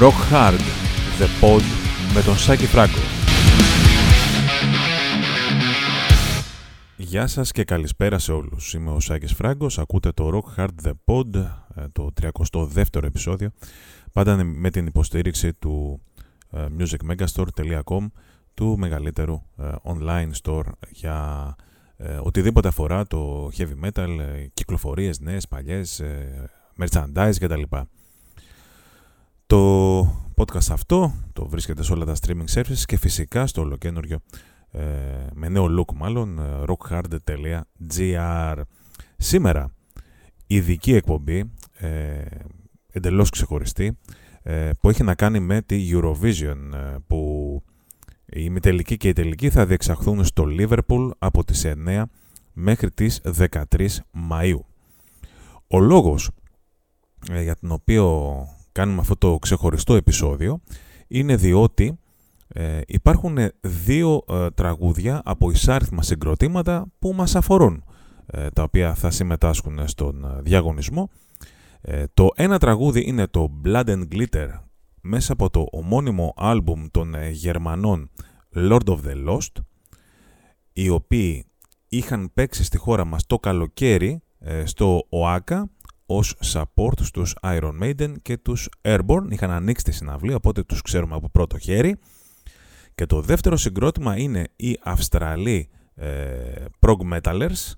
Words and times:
Rock 0.00 0.32
Hard, 0.32 0.60
The 1.18 1.44
Pod 1.44 1.62
με 2.14 2.22
τον 2.22 2.36
Σάκη 2.36 2.66
Φράγκο. 2.66 2.98
Γεια 6.96 7.26
σας 7.26 7.52
και 7.52 7.64
καλησπέρα 7.64 8.18
σε 8.18 8.32
όλους. 8.32 8.74
Είμαι 8.74 8.90
ο 8.90 9.00
Σάκης 9.00 9.32
Φράγκος, 9.32 9.78
ακούτε 9.78 10.12
το 10.12 10.30
Rock 10.32 10.60
Hard 10.60 10.88
The 10.88 10.92
Pod, 11.04 11.34
ε, 11.74 11.88
το 11.92 12.10
32ο 12.20 13.02
επεισόδιο, 13.02 13.50
πάντα 14.12 14.44
με 14.44 14.70
την 14.70 14.86
υποστήριξη 14.86 15.52
του 15.52 16.00
ε, 16.50 16.66
musicmegastore.com, 16.78 18.06
του 18.54 18.78
μεγαλύτερου 18.78 19.42
ε, 19.58 19.70
online 19.82 20.30
store 20.42 20.70
για 20.90 21.56
οτιδήποτε 22.22 22.68
αφορά 22.68 23.06
το 23.06 23.50
heavy 23.56 23.88
metal, 23.88 24.08
κυκλοφορίες 24.54 25.20
νέες, 25.20 25.48
παλιές, 25.48 26.02
merchandise 26.78 27.34
κτλ. 27.40 27.62
Το 29.48 30.00
podcast 30.36 30.70
αυτό 30.70 31.14
το 31.32 31.48
βρίσκεται 31.48 31.82
σε 31.82 31.92
όλα 31.92 32.04
τα 32.04 32.14
streaming 32.20 32.54
services 32.54 32.82
και 32.84 32.96
φυσικά 32.96 33.46
στο 33.46 33.60
ολοκένουργιο 33.60 34.18
ε, 34.70 34.82
με 35.32 35.48
νέο 35.48 35.66
look 35.78 35.94
μάλλον 35.94 36.38
ε, 36.38 36.62
rockhard.gr 36.66 38.62
Σήμερα 39.16 39.72
ειδική 40.46 40.94
εκπομπή 40.94 41.52
ε, 41.78 42.24
εντελώς 42.92 43.30
ξεχωριστή 43.30 43.98
ε, 44.42 44.70
που 44.80 44.88
έχει 44.88 45.02
να 45.02 45.14
κάνει 45.14 45.40
με 45.40 45.62
τη 45.62 45.90
Eurovision 45.92 46.72
ε, 46.74 46.96
που 47.06 47.62
η 48.26 48.50
μητελική 48.50 48.96
και 48.96 49.08
η 49.08 49.12
τελική 49.12 49.50
θα 49.50 49.66
διεξαχθούν 49.66 50.24
στο 50.24 50.44
Liverpool 50.58 51.10
από 51.18 51.44
τις 51.44 51.66
9 51.86 52.02
μέχρι 52.52 52.90
τις 52.90 53.20
13 53.38 53.52
Μαΐου. 54.30 54.60
Ο 55.66 55.80
λόγος 55.80 56.30
για 57.42 57.56
τον 57.56 57.70
οποίο 57.70 58.46
κάνουμε 58.78 59.00
αυτό 59.00 59.16
το 59.16 59.38
ξεχωριστό 59.38 59.94
επεισόδιο 59.94 60.60
είναι 61.08 61.36
διότι 61.36 61.98
ε, 62.48 62.80
υπάρχουν 62.86 63.38
δύο 63.60 64.24
ε, 64.28 64.50
τραγούδια 64.50 65.22
από 65.24 65.50
εισάριθμα 65.50 66.02
συγκροτήματα 66.02 66.86
που 66.98 67.12
μας 67.12 67.36
αφορούν, 67.36 67.84
ε, 68.26 68.48
τα 68.50 68.62
οποία 68.62 68.94
θα 68.94 69.10
συμμετάσχουν 69.10 69.88
στον 69.88 70.24
ε, 70.24 70.42
διαγωνισμό. 70.42 71.10
το 72.14 72.28
ένα 72.34 72.58
τραγούδι 72.58 73.02
είναι 73.06 73.26
το 73.26 73.50
Blood 73.64 73.84
and 73.84 74.02
Glitter 74.12 74.48
μέσα 75.00 75.32
από 75.32 75.50
το 75.50 75.66
ομώνυμο 75.70 76.34
άλμπουμ 76.36 76.86
των 76.90 77.14
Γερμανών 77.30 78.10
Lord 78.54 78.84
of 78.84 78.98
the 79.06 79.28
Lost, 79.28 79.62
οι 80.72 80.88
οποίοι 80.88 81.46
είχαν 81.88 82.30
παίξει 82.34 82.64
στη 82.64 82.76
χώρα 82.76 83.04
μας 83.04 83.26
το 83.26 83.38
καλοκαίρι 83.38 84.22
στο 84.64 85.06
ΟΑΚΑ 85.08 85.70
ως 86.10 86.36
support 86.52 87.00
στους 87.00 87.34
Iron 87.42 87.82
Maiden 87.82 88.14
και 88.22 88.36
τους 88.36 88.68
Airborne. 88.82 89.26
Είχαν 89.28 89.50
ανοίξει 89.50 89.84
τη 89.84 89.92
συναυλία, 89.92 90.36
οπότε 90.36 90.62
τους 90.62 90.82
ξέρουμε 90.82 91.14
από 91.14 91.28
πρώτο 91.28 91.58
χέρι. 91.58 91.96
Και 92.94 93.06
το 93.06 93.20
δεύτερο 93.20 93.56
συγκρότημα 93.56 94.18
είναι 94.18 94.48
οι 94.56 94.78
Αυστραλοί 94.82 95.68
ε, 95.94 96.64
prog 96.80 97.12
metalers, 97.12 97.72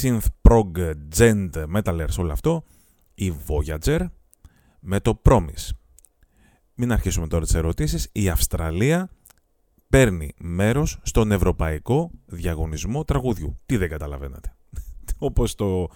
synth 0.00 0.26
prog 0.42 0.92
gent 1.18 1.50
metalers 1.76 2.16
όλο 2.18 2.32
αυτό, 2.32 2.64
η 3.14 3.32
Voyager 3.46 4.06
με 4.80 5.00
το 5.00 5.20
Promise. 5.24 5.68
Μην 6.74 6.92
αρχίσουμε 6.92 7.26
τώρα 7.26 7.44
τις 7.44 7.54
ερωτήσεις. 7.54 8.08
Η 8.12 8.28
Αυστραλία 8.28 9.10
παίρνει 9.88 10.34
μέρος 10.38 10.98
στον 11.02 11.32
Ευρωπαϊκό 11.32 12.10
Διαγωνισμό 12.26 13.04
Τραγουδιού. 13.04 13.58
Τι 13.66 13.76
δεν 13.76 13.88
καταλαβαίνετε. 13.88 14.54
Όπως 15.18 15.54
το 15.54 15.88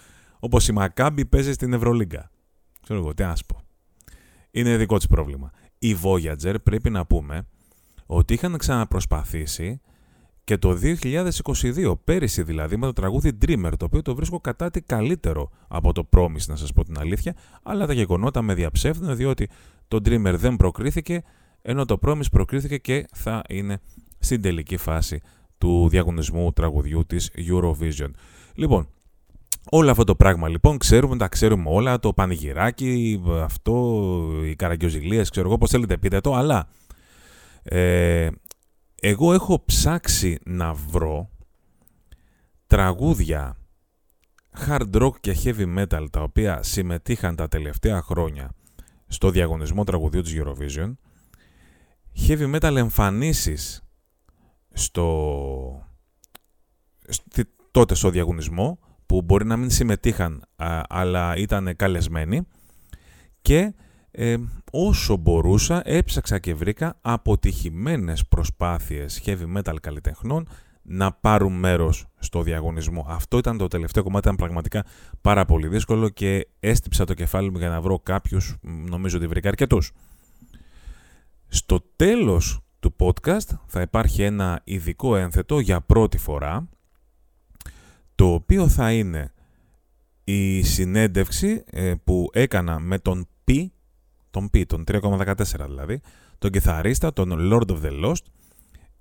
Όπως 0.45 0.69
η 0.69 0.73
Μακάμπη 0.73 1.25
παίζει 1.25 1.53
στην 1.53 1.73
Ευρωλίγκα. 1.73 2.31
Ξέρω 2.83 2.99
εγώ, 2.99 3.15
τι 3.15 3.23
να 3.23 3.35
πω. 3.47 3.61
Είναι 4.51 4.77
δικό 4.77 4.97
της 4.97 5.07
πρόβλημα. 5.07 5.51
Οι 5.79 5.97
Voyager 6.03 6.55
πρέπει 6.63 6.91
να 6.91 7.07
πούμε 7.07 7.47
ότι 8.07 8.35
είχαν 8.35 8.57
ξαναπροσπαθήσει 8.57 9.81
και 10.45 10.57
το 10.57 10.79
2022, 10.83 11.95
πέρυσι 12.05 12.43
δηλαδή, 12.43 12.77
με 12.77 12.87
το 12.87 12.93
τραγούδι 12.93 13.39
Dreamer, 13.47 13.73
το 13.77 13.85
οποίο 13.85 14.03
το 14.03 14.15
βρίσκω 14.15 14.41
κατά 14.41 14.71
τη 14.71 14.81
καλύτερο 14.81 15.51
από 15.69 15.93
το 15.93 16.09
Promise, 16.17 16.47
να 16.47 16.57
σας 16.57 16.73
πω 16.73 16.85
την 16.85 16.99
αλήθεια, 16.99 17.37
αλλά 17.63 17.87
τα 17.87 17.93
γεγονότα 17.93 18.43
με 18.43 18.55
διαψεύδουν, 18.55 19.17
διότι 19.17 19.49
το 19.89 19.97
Dreamer 20.05 20.35
δεν 20.37 20.57
προκρίθηκε, 20.57 21.23
ενώ 21.63 21.85
το 21.85 21.99
Promise 22.03 22.31
προκρίθηκε 22.33 22.79
και 22.79 23.07
θα 23.15 23.43
είναι 23.49 23.81
στην 24.19 24.41
τελική 24.41 24.77
φάση 24.77 25.21
του 25.59 25.89
διαγωνισμού 25.89 26.53
τραγουδιού 26.53 27.07
της 27.07 27.31
Eurovision. 27.37 28.11
Λοιπόν, 28.55 28.89
Όλο 29.71 29.91
αυτό 29.91 30.05
το 30.05 30.15
πράγμα 30.15 30.49
λοιπόν 30.49 30.79
ξέρουμε, 30.79 31.17
τα 31.17 31.29
ξέρουμε 31.29 31.71
όλα, 31.71 31.99
το 31.99 32.13
πανηγυράκι, 32.13 33.23
αυτό, 33.43 34.03
οι 34.45 34.55
καραγκιόζηλίες, 34.55 35.31
ξέρω 35.31 35.49
εγώ 35.49 35.59
πώς 35.59 35.71
θέλετε 35.71 35.99
πείτε 35.99 36.21
το, 36.21 36.35
αλλά 36.35 36.69
ε, 37.63 38.29
εγώ 39.01 39.33
έχω 39.33 39.65
ψάξει 39.65 40.39
να 40.45 40.75
βρω 40.75 41.31
τραγούδια 42.67 43.57
hard 44.67 44.93
rock 44.93 45.21
και 45.21 45.37
heavy 45.45 45.79
metal 45.79 46.07
τα 46.11 46.23
οποία 46.23 46.63
συμμετείχαν 46.63 47.37
τα 47.37 47.49
τελευταία 47.49 48.03
χρόνια 48.03 48.51
στο 49.07 49.31
διαγωνισμό 49.31 49.85
τραγουδιού 49.85 50.23
της 50.23 50.35
Eurovision. 50.37 50.93
Heavy 52.27 52.55
metal 52.55 52.77
εμφανίσεις 52.77 53.83
στο, 54.73 55.87
τότε 57.71 57.95
στο 57.95 58.11
διαγωνισμό 58.11 58.79
που 59.13 59.23
μπορεί 59.23 59.47
να 59.47 59.57
μην 59.57 59.71
συμμετείχαν 59.71 60.43
αλλά 60.89 61.37
ήταν 61.37 61.77
καλεσμένοι 61.77 62.47
και 63.43 63.75
ε, 64.11 64.37
όσο 64.71 65.17
μπορούσα 65.17 65.83
έψαξα 65.85 66.39
και 66.39 66.55
βρήκα 66.55 66.99
αποτυχημένες 67.01 68.27
προσπάθειες 68.27 69.23
heavy 69.27 69.57
metal 69.57 69.75
καλλιτεχνών 69.81 70.49
να 70.83 71.13
πάρουν 71.13 71.53
μέρος 71.53 72.07
στο 72.19 72.43
διαγωνισμό. 72.43 73.07
Αυτό 73.09 73.39
ήταν 73.39 73.59
το 73.59 73.69
τελευταίο 73.69 74.03
κομμάτι, 74.03 74.25
ήταν 74.25 74.37
πραγματικά 74.37 74.85
πάρα 75.21 75.45
πολύ 75.45 75.69
δύσκολο 75.69 76.09
και 76.09 76.49
έστυψα 76.61 77.05
το 77.05 77.15
κεφάλι 77.15 77.51
μου 77.51 77.59
για 77.59 77.69
να 77.69 77.81
βρω 77.81 77.99
κάποιους, 77.99 78.57
νομίζω 78.63 79.17
ότι 79.17 79.27
βρήκα 79.27 79.49
αρκετούς. 79.49 79.93
Στο 81.49 81.85
τέλος 81.97 82.61
του 82.81 82.97
podcast 82.99 83.59
θα 83.67 83.81
υπάρχει 83.81 84.23
ένα 84.23 84.61
ειδικό 84.65 85.17
ένθετο 85.17 85.59
για 85.59 85.81
πρώτη 85.81 86.19
φορά 86.19 86.69
το 88.23 88.33
οποίο 88.33 88.69
θα 88.69 88.93
είναι 88.93 89.33
η 90.25 90.63
συνέντευξη 90.63 91.65
ε, 91.71 91.93
που 92.05 92.29
έκανα 92.33 92.79
με 92.81 92.99
τον 92.99 93.29
Π, 93.45 93.51
τον 94.31 94.51
Π, 94.51 94.57
τον 94.67 94.85
3,14 94.87 95.35
δηλαδή, 95.67 96.01
τον 96.39 96.51
κιθαρίστα, 96.51 97.13
τον 97.13 97.53
Lord 97.53 97.71
of 97.71 97.83
the 97.83 98.05
Lost, 98.05 98.25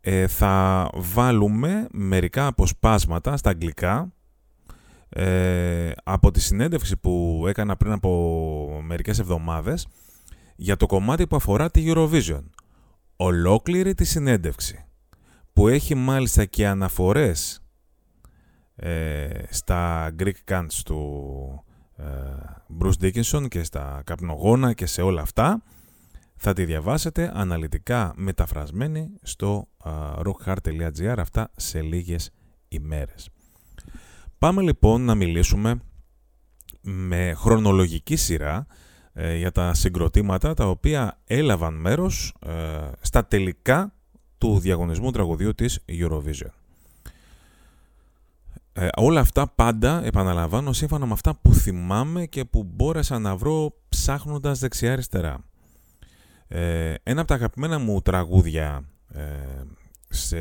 ε, 0.02 0.28
θα 0.28 0.88
βάλουμε 0.94 1.88
μερικά 1.92 2.48
αποσπάσματα 2.48 3.38
στα 3.38 3.50
αγγλικά 3.50 4.14
ε, 5.10 5.92
από 6.04 6.32
τη 6.32 6.40
συνέντευξη 6.40 6.98
που 6.98 7.44
έκανα 7.48 7.78
πριν 7.78 7.92
από 7.92 8.82
μερικές 8.84 9.20
εβδομάδες 9.20 9.88
για 10.56 10.78
το 10.78 10.86
κομμάτι 10.86 11.28
που 11.28 11.36
αφορά 11.36 11.72
τη 11.72 11.84
Eurovision. 11.88 12.44
Ολόκληρη 13.16 13.94
τη 13.94 14.04
συνέντευξη 14.04 14.86
που 15.54 15.68
έχει 15.68 15.96
μάλιστα 15.96 16.46
και 16.46 16.68
αναφορές 16.68 17.61
ε, 18.84 19.30
στα 19.50 20.10
Greek 20.20 20.52
Cants 20.52 20.82
του 20.86 21.64
ε, 21.98 22.04
Bruce 22.82 23.04
Dickinson 23.04 23.48
και 23.48 23.64
στα 23.64 24.02
καπνογόνα 24.06 24.74
και 24.74 24.86
σε 24.86 25.02
όλα 25.02 25.22
αυτά 25.22 25.64
θα 26.36 26.54
τη 26.54 26.66
διαβάσετε 26.66 27.32
αναλυτικά 27.34 28.14
μεταφρασμένη 28.16 29.10
στο 29.22 29.68
uh, 29.84 30.22
rockheart.gr 30.22 31.16
αυτά 31.18 31.52
σε 31.56 31.82
λίγες 31.82 32.32
ημέρες. 32.68 33.30
Πάμε 34.38 34.62
λοιπόν 34.62 35.02
να 35.02 35.16
μιλήσουμε 35.16 35.80
με 36.82 37.34
χρονολογική 37.36 38.16
σειρά 38.16 38.66
ε, 39.14 39.36
για 39.36 39.52
τα 39.52 39.74
συγκροτήματα 39.74 40.54
τα 40.54 40.70
οποία 40.70 41.20
έλαβαν 41.26 41.74
μέρος 41.74 42.34
στα 43.02 43.26
τελικά 43.26 43.94
του 44.38 44.60
διαγωνισμού 44.60 45.12
τραγουδίου 45.12 45.54
της 45.54 45.80
Eurovision. 45.88 46.61
Ε, 48.74 48.88
όλα 48.96 49.20
αυτά 49.20 49.48
πάντα 49.48 50.06
επαναλαμβάνω 50.06 50.74
σύμφωνα 50.74 51.06
με 51.06 51.14
αυτά 51.14 51.36
που 51.36 51.54
θυμάμαι 51.54 52.26
και 52.26 52.46
που 52.46 52.64
μπόρεσα 52.64 53.20
να 53.20 53.36
βρω 53.36 53.74
ψάχνοντας 53.90 54.60
δεξιά-αριστερά. 54.60 55.44
Ε, 56.48 56.94
ένα 57.04 57.20
από 57.20 57.30
τα 57.30 57.36
αγαπημένα 57.36 57.80
μου 57.80 58.02
τραγούδια 58.02 58.84
ε, 59.14 59.24
σε 60.10 60.38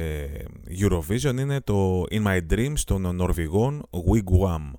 Eurovision 0.80 1.36
είναι 1.38 1.60
το 1.60 2.04
In 2.10 2.26
My 2.26 2.40
Dreams 2.50 2.78
των 2.84 3.14
Νορβηγών 3.16 3.86
Wigwam. 3.90 4.72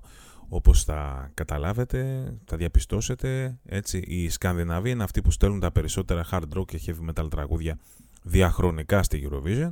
Όπως 0.48 0.84
θα 0.84 1.30
καταλάβετε, 1.34 2.32
θα 2.44 2.56
διαπιστώσετε, 2.56 3.58
έτσι, 3.64 3.98
οι 3.98 4.28
Σκανδιναβοί 4.28 4.90
είναι 4.90 5.02
αυτοί 5.02 5.22
που 5.22 5.30
στέλνουν 5.30 5.60
τα 5.60 5.72
περισσότερα 5.72 6.26
hard 6.30 6.58
rock 6.58 6.64
και 6.66 6.80
heavy 6.86 7.10
metal 7.10 7.30
τραγούδια 7.30 7.78
διαχρονικά 8.22 9.02
στη 9.02 9.28
Eurovision. 9.30 9.70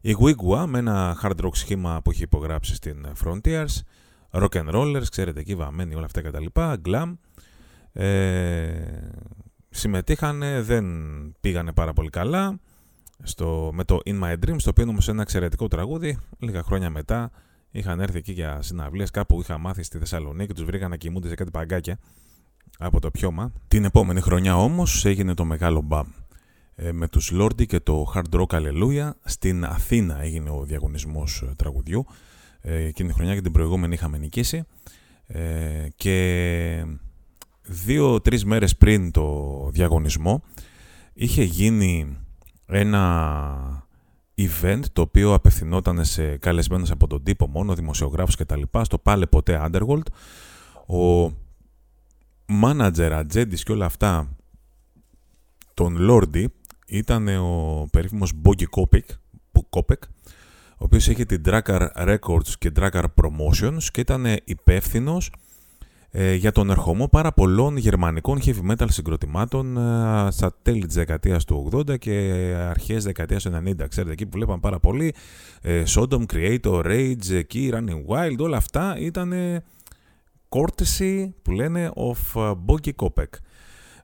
Η 0.00 0.16
Wigwa 0.20 0.64
με 0.66 0.78
ένα 0.78 1.20
hard 1.22 1.44
rock 1.44 1.54
σχήμα 1.54 2.00
που 2.02 2.10
έχει 2.10 2.22
υπογράψει 2.22 2.74
στην 2.74 3.06
Frontiers, 3.24 3.80
rock 4.30 4.48
and 4.48 4.70
rollers, 4.74 5.04
ξέρετε 5.10 5.40
εκεί 5.40 5.54
βαμμένοι 5.54 5.94
όλα 5.94 6.04
αυτά 6.04 6.22
κτλ. 6.22 6.44
Glam. 6.54 7.16
Ε, 7.92 8.70
συμμετείχαν, 9.70 10.42
δεν 10.60 10.86
πήγανε 11.40 11.72
πάρα 11.72 11.92
πολύ 11.92 12.10
καλά 12.10 12.58
στο, 13.22 13.70
με 13.72 13.84
το 13.84 13.98
In 14.04 14.22
My 14.22 14.32
Dreams, 14.32 14.62
το 14.62 14.70
οποίο 14.70 14.82
είναι 14.82 14.90
όμως 14.90 15.08
ένα 15.08 15.22
εξαιρετικό 15.22 15.68
τραγούδι. 15.68 16.18
Λίγα 16.38 16.62
χρόνια 16.62 16.90
μετά 16.90 17.30
είχαν 17.70 18.00
έρθει 18.00 18.18
εκεί 18.18 18.32
για 18.32 18.62
συναυλίες 18.62 19.10
κάπου 19.10 19.40
είχα 19.40 19.58
μάθει 19.58 19.82
στη 19.82 19.98
Θεσσαλονίκη 19.98 20.46
και 20.46 20.54
τους 20.54 20.64
βρήκαν 20.64 20.90
να 20.90 20.96
κοιμούνται 20.96 21.28
σε 21.28 21.34
κάτι 21.34 21.50
παγκάκια 21.50 21.98
από 22.78 23.00
το 23.00 23.10
πιώμα. 23.10 23.52
Την 23.68 23.84
επόμενη 23.84 24.20
χρονιά 24.20 24.56
όμως 24.56 25.04
έγινε 25.04 25.34
το 25.34 25.44
μεγάλο 25.44 25.80
μπαμ. 25.80 26.06
Ε, 26.82 26.92
με 26.92 27.08
τους 27.08 27.32
Lordi 27.34 27.66
και 27.66 27.80
το 27.80 28.12
Hard 28.14 28.40
Rock 28.40 28.46
Hallelujah 28.46 29.10
στην 29.24 29.64
Αθήνα 29.64 30.22
έγινε 30.22 30.50
ο 30.50 30.64
διαγωνισμός 30.64 31.42
ε, 31.42 31.54
τραγουδιού. 31.56 32.06
Ε, 32.60 32.84
εκείνη 32.84 33.08
τη 33.08 33.14
χρονιά 33.14 33.34
και 33.34 33.40
την 33.40 33.52
προηγούμενη 33.52 33.94
είχαμε 33.94 34.18
νικήσει. 34.18 34.64
Ε, 35.26 35.88
και 35.96 36.86
δύο-τρεις 37.62 38.44
μέρες 38.44 38.76
πριν 38.76 39.10
το 39.10 39.68
διαγωνισμό 39.72 40.42
είχε 41.12 41.42
γίνει 41.42 42.18
ένα 42.66 43.86
event 44.36 44.80
το 44.92 45.00
οποίο 45.00 45.34
απευθυνόταν 45.34 46.04
σε 46.04 46.36
καλεσμένους 46.36 46.90
από 46.90 47.06
τον 47.06 47.22
τύπο 47.22 47.48
μόνο, 47.48 47.74
δημοσιογράφους 47.74 48.36
και 48.36 48.44
τα 48.44 48.56
λοιπά, 48.56 48.84
στο 48.84 48.98
πάλε 48.98 49.26
ποτέ 49.26 49.60
Underworld. 49.64 50.06
Ο 50.96 51.32
manager, 52.62 53.10
ατζέντης 53.12 53.62
και 53.62 53.72
όλα 53.72 53.84
αυτά 53.84 54.36
τον 55.74 55.96
Lordi 56.00 56.46
ήταν 56.90 57.28
ο 57.28 57.86
περίφημος 57.92 58.32
Boggy 58.42 58.64
Kopek, 59.70 59.98
ο 60.70 60.84
οποίος 60.84 61.08
είχε 61.08 61.24
την 61.24 61.42
Drakkar 61.44 61.88
Records 61.96 62.48
και 62.58 62.72
Drakkar 62.76 63.04
Promotions 63.14 63.82
και 63.92 64.00
ήταν 64.00 64.26
υπεύθυνος 64.44 65.30
ε, 66.12 66.34
για 66.34 66.52
τον 66.52 66.70
ερχομό 66.70 67.08
πάρα 67.08 67.32
πολλών 67.32 67.76
γερμανικών 67.76 68.38
heavy 68.44 68.70
metal 68.70 68.86
συγκροτημάτων 68.88 69.76
ε, 69.76 70.30
στα 70.30 70.54
τέλη 70.62 70.86
της 70.86 70.94
δεκαετίας 70.94 71.44
του 71.44 71.68
80 71.72 71.98
και 71.98 72.12
αρχές 72.68 73.04
δεκαετίας 73.04 73.42
του 73.42 73.62
90. 73.66 73.88
Ξέρετε, 73.88 74.12
εκεί 74.12 74.26
που 74.26 74.38
βλέπαμε 74.38 74.60
πάρα 74.60 74.78
πολύ 74.78 75.14
ε, 75.62 75.82
Sodom, 75.86 76.22
Creator, 76.32 76.84
Rage, 76.84 77.32
εκεί, 77.32 77.72
Running 77.74 78.14
Wild, 78.14 78.38
όλα 78.38 78.56
αυτά 78.56 78.96
ήταν 78.98 79.32
courtesy 80.48 81.28
που 81.42 81.50
λένε 81.50 81.90
of 81.94 82.42
uh, 82.42 82.54
Boggy 82.66 82.90
Kopek. 82.96 83.28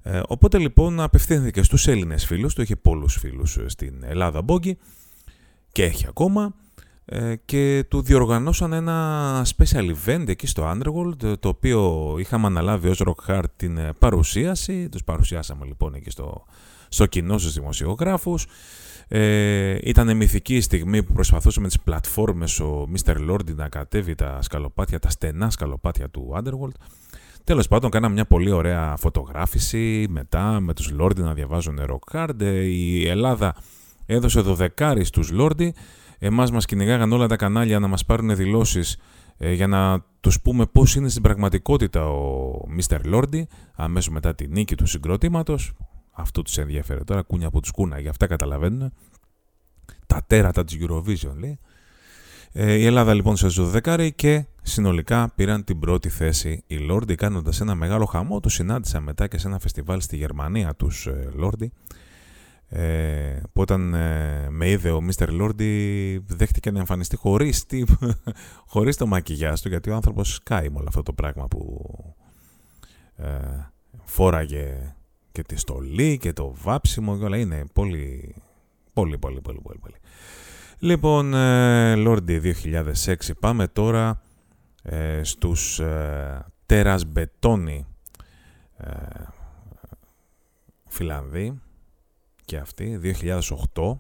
Ε, 0.09 0.21
οπότε 0.29 0.59
λοιπόν 0.59 1.01
απευθύνθηκε 1.01 1.63
στους 1.63 1.87
Έλληνες 1.87 2.27
φίλους, 2.27 2.55
του 2.55 2.63
είχε 2.63 2.77
πολλούς 2.77 3.17
φίλους 3.17 3.59
στην 3.67 4.03
Ελλάδα 4.05 4.43
Boggy 4.47 4.73
και 5.73 5.85
έχει 5.85 6.07
ακόμα 6.09 6.55
ε, 7.05 7.35
και 7.45 7.85
του 7.89 8.03
διοργανώσαν 8.03 8.73
ένα 8.73 9.47
special 9.57 9.95
event 10.05 10.29
εκεί 10.29 10.47
στο 10.47 10.73
Underworld 10.73 11.39
το 11.41 11.49
οποίο 11.49 12.15
είχαμε 12.19 12.47
αναλάβει 12.47 12.89
ως 12.89 13.03
Rock 13.05 13.31
Hard 13.31 13.45
την 13.57 13.79
ε, 13.79 13.93
παρουσίαση 13.99 14.89
τους 14.89 15.05
παρουσιάσαμε 15.05 15.65
λοιπόν 15.65 15.95
εκεί 15.95 16.11
στο, 16.11 16.45
στο 16.89 17.07
κοινό 17.07 17.39
στους 17.39 17.53
δημοσιογράφους 17.53 18.47
ε, 19.09 19.79
ήταν 19.83 20.17
μυθική 20.17 20.57
η 20.57 20.61
στιγμή 20.61 21.03
που 21.03 21.13
προσπαθούσε 21.13 21.61
με 21.61 21.67
τις 21.67 21.81
πλατφόρμες 21.81 22.61
ο 22.61 22.89
Mr. 22.95 23.31
Lordy 23.31 23.55
να 23.55 23.69
κατέβει 23.69 24.15
τα 24.15 24.43
σκαλοπάτια, 24.43 24.99
τα 24.99 25.11
στενά 25.11 25.51
σκαλοπάτια 25.51 26.09
του 26.09 26.33
Underworld 26.37 26.75
Τέλος 27.47 27.69
πάντων, 27.69 27.91
κάναμε 27.91 28.15
μια 28.15 28.25
πολύ 28.25 28.51
ωραία 28.51 28.97
φωτογράφηση 28.97 30.07
μετά 30.11 30.61
με 30.61 30.75
τους 30.75 30.93
Lordy 31.01 31.17
να 31.17 31.35
διαβάζουν 31.35 31.81
Rock 31.89 32.17
Hard. 32.17 32.41
Ε, 32.41 32.65
η 32.65 33.09
Ελλάδα 33.09 33.57
έδωσε 34.07 34.41
δεκάρι 34.41 35.05
στους 35.05 35.31
Lordy 35.39 35.69
Εμάς 36.19 36.51
μας 36.51 36.65
κυνηγάγαν 36.65 37.13
όλα 37.13 37.27
τα 37.27 37.37
κανάλια 37.37 37.79
να 37.79 37.87
μας 37.87 38.05
πάρουν 38.05 38.37
δηλώσεις 38.37 38.97
ε, 39.37 39.53
για 39.53 39.67
να 39.67 40.05
τους 40.21 40.41
πούμε 40.41 40.67
πώς 40.67 40.95
είναι 40.95 41.09
στην 41.09 41.23
πραγματικότητα 41.23 42.09
ο 42.09 42.51
Mr. 42.79 42.99
Lordi 43.15 43.43
αμέσως 43.75 44.13
μετά 44.13 44.35
τη 44.35 44.49
νίκη 44.49 44.75
του 44.75 44.87
συγκροτήματος. 44.87 45.73
Αυτό 46.11 46.43
τους 46.43 46.59
ενδιαφέρει 46.59 47.05
τώρα, 47.05 47.23
κούνια 47.23 47.47
από 47.47 47.61
τους 47.61 47.71
κούνα, 47.71 47.99
για 47.99 48.11
αυτά 48.11 48.27
καταλαβαίνουν. 48.27 48.93
Τα 50.07 50.25
τέρατα 50.27 50.65
της 50.65 50.79
Eurovision 50.81 51.35
λέει. 51.39 51.59
Ε, 52.53 52.75
η 52.75 52.85
Ελλάδα 52.85 53.15
λοιπόν 53.15 53.37
σε 53.37 53.63
δεκάρι 53.63 54.13
και 54.13 54.45
συνολικά 54.69 55.33
πήραν 55.35 55.65
την 55.65 55.79
πρώτη 55.79 56.09
θέση 56.09 56.63
οι 56.67 56.77
Lordi 56.91 57.15
κάνοντας 57.15 57.61
ένα 57.61 57.75
μεγάλο 57.75 58.05
χαμό. 58.05 58.41
Τους 58.41 58.53
συνάντησα 58.53 59.01
μετά 59.01 59.27
και 59.27 59.39
σε 59.39 59.47
ένα 59.47 59.59
φεστιβάλ 59.59 60.01
στη 60.01 60.17
Γερμανία 60.17 60.75
τους 60.75 61.07
ε, 61.07 61.29
Lordi 61.41 61.67
ε, 62.69 63.41
που 63.53 63.61
όταν 63.61 63.95
ε, 63.95 64.47
με 64.51 64.69
είδε 64.69 64.91
ο 64.91 65.01
Μίστερ 65.01 65.31
Λόρντι 65.31 66.25
δέχτηκε 66.27 66.71
να 66.71 66.79
εμφανιστεί 66.79 67.17
χωρίς, 67.17 67.67
τι, 67.67 67.85
χωρίς 68.73 68.97
το 68.97 69.07
μακιγιάς 69.07 69.61
του 69.61 69.69
γιατί 69.69 69.91
ο 69.91 69.95
άνθρωπος 69.95 70.35
σκάει 70.35 70.69
με 70.69 70.79
όλο 70.79 70.87
αυτό 70.89 71.03
το 71.03 71.13
πράγμα 71.13 71.49
που 71.49 71.91
ε, 73.17 73.29
φόραγε 74.05 74.95
και 75.33 75.43
τη 75.43 75.57
στολή 75.57 76.19
και 76.19 76.33
το 76.33 76.55
βάψιμο 76.63 77.19
και 77.19 77.25
όλα 77.25 77.37
είναι 77.37 77.65
πολύ 77.73 78.35
πολύ 78.93 79.19
πολύ 79.19 79.41
πολύ 79.41 79.61
πολύ, 79.63 79.79
πολύ. 79.79 79.95
Λοιπόν, 80.79 81.35
ε, 81.35 81.95
Λόρντι 81.95 82.55
2006 83.05 83.15
πάμε 83.41 83.67
τώρα 83.67 84.21
ε, 84.89 85.23
στους 85.23 85.79
ε, 85.79 86.47
Τέρας 86.67 87.05
Μπετόνι 87.05 87.87
ε, 88.77 88.93
Φιλανδοί 90.87 91.61
και 92.45 92.57
αυτή, 92.57 93.01
2008. 93.75 93.99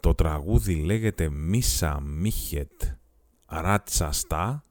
Το 0.00 0.14
τραγούδι 0.14 0.74
λέγεται 0.74 1.28
Μίσα 1.28 2.00
Μίχετ 2.00 2.82
Ρατσαστά. 3.46 4.62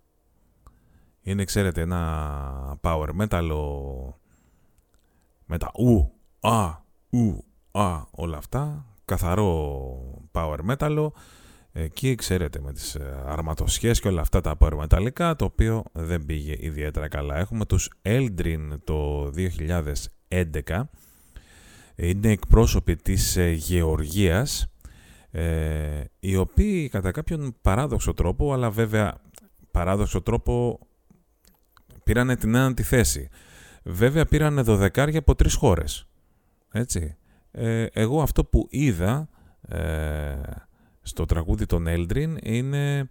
Είναι, 1.22 1.44
ξέρετε, 1.44 1.81
ένα 1.81 2.80
power 2.81 3.10
metal 3.20 3.50
με 5.46 5.58
τα 5.58 5.72
ου, 5.74 6.12
α, 6.40 6.76
ου, 7.10 7.44
α, 7.72 8.02
όλα 8.12 8.38
αυτά. 8.38 8.86
Καθαρό 9.06 10.28
power 10.31 10.60
metal. 10.70 11.08
Εκεί, 11.77 12.16
ξέρετε, 12.16 12.60
με 12.60 12.74
τις 12.74 12.95
ε, 12.95 13.24
αρματοσχές 13.25 14.00
και 14.00 14.07
όλα 14.07 14.22
αυτά 14.22 14.42
τα 14.42 14.57
power 14.60 14.86
metalικά, 14.86 15.36
το 15.36 15.45
οποίο 15.45 15.83
δεν 15.92 16.25
πήγε 16.25 16.56
ιδιαίτερα 16.60 17.07
καλά. 17.07 17.38
Έχουμε 17.38 17.66
τους 17.66 17.89
Eldrin 18.01 18.69
το 18.83 19.30
2011 20.30 20.81
είναι 21.95 22.31
εκπρόσωποι 22.31 22.95
της 22.95 23.38
ε, 23.38 23.50
Γεωργίας 23.50 24.68
ε, 25.31 26.04
οι 26.19 26.35
οποίοι 26.35 26.90
κατά 26.90 27.11
κάποιον 27.11 27.56
παράδοξο 27.61 28.14
τρόπο 28.14 28.54
αλλά 28.54 28.69
βέβαια 28.69 29.18
παράδοξο 29.71 30.21
τρόπο 30.21 30.80
πήραν 32.04 32.38
την 32.38 32.56
έναντι 32.56 32.83
θέση. 32.83 33.30
Βέβαια 33.83 34.26
πήραν 34.26 34.64
δωδεκάρια 34.64 35.19
από 35.19 35.35
τρεις 35.35 35.54
χώρες. 35.54 36.07
Έτσι. 36.71 37.16
Ε, 37.52 37.85
εγώ 37.94 38.21
αυτό 38.21 38.45
που 38.45 38.68
είδα 38.69 39.30
ε, 39.61 40.35
στο 41.07 41.26
τραγούδι 41.26 41.66
των 41.66 41.85
Eldrin 41.88 42.35
είναι 42.42 43.09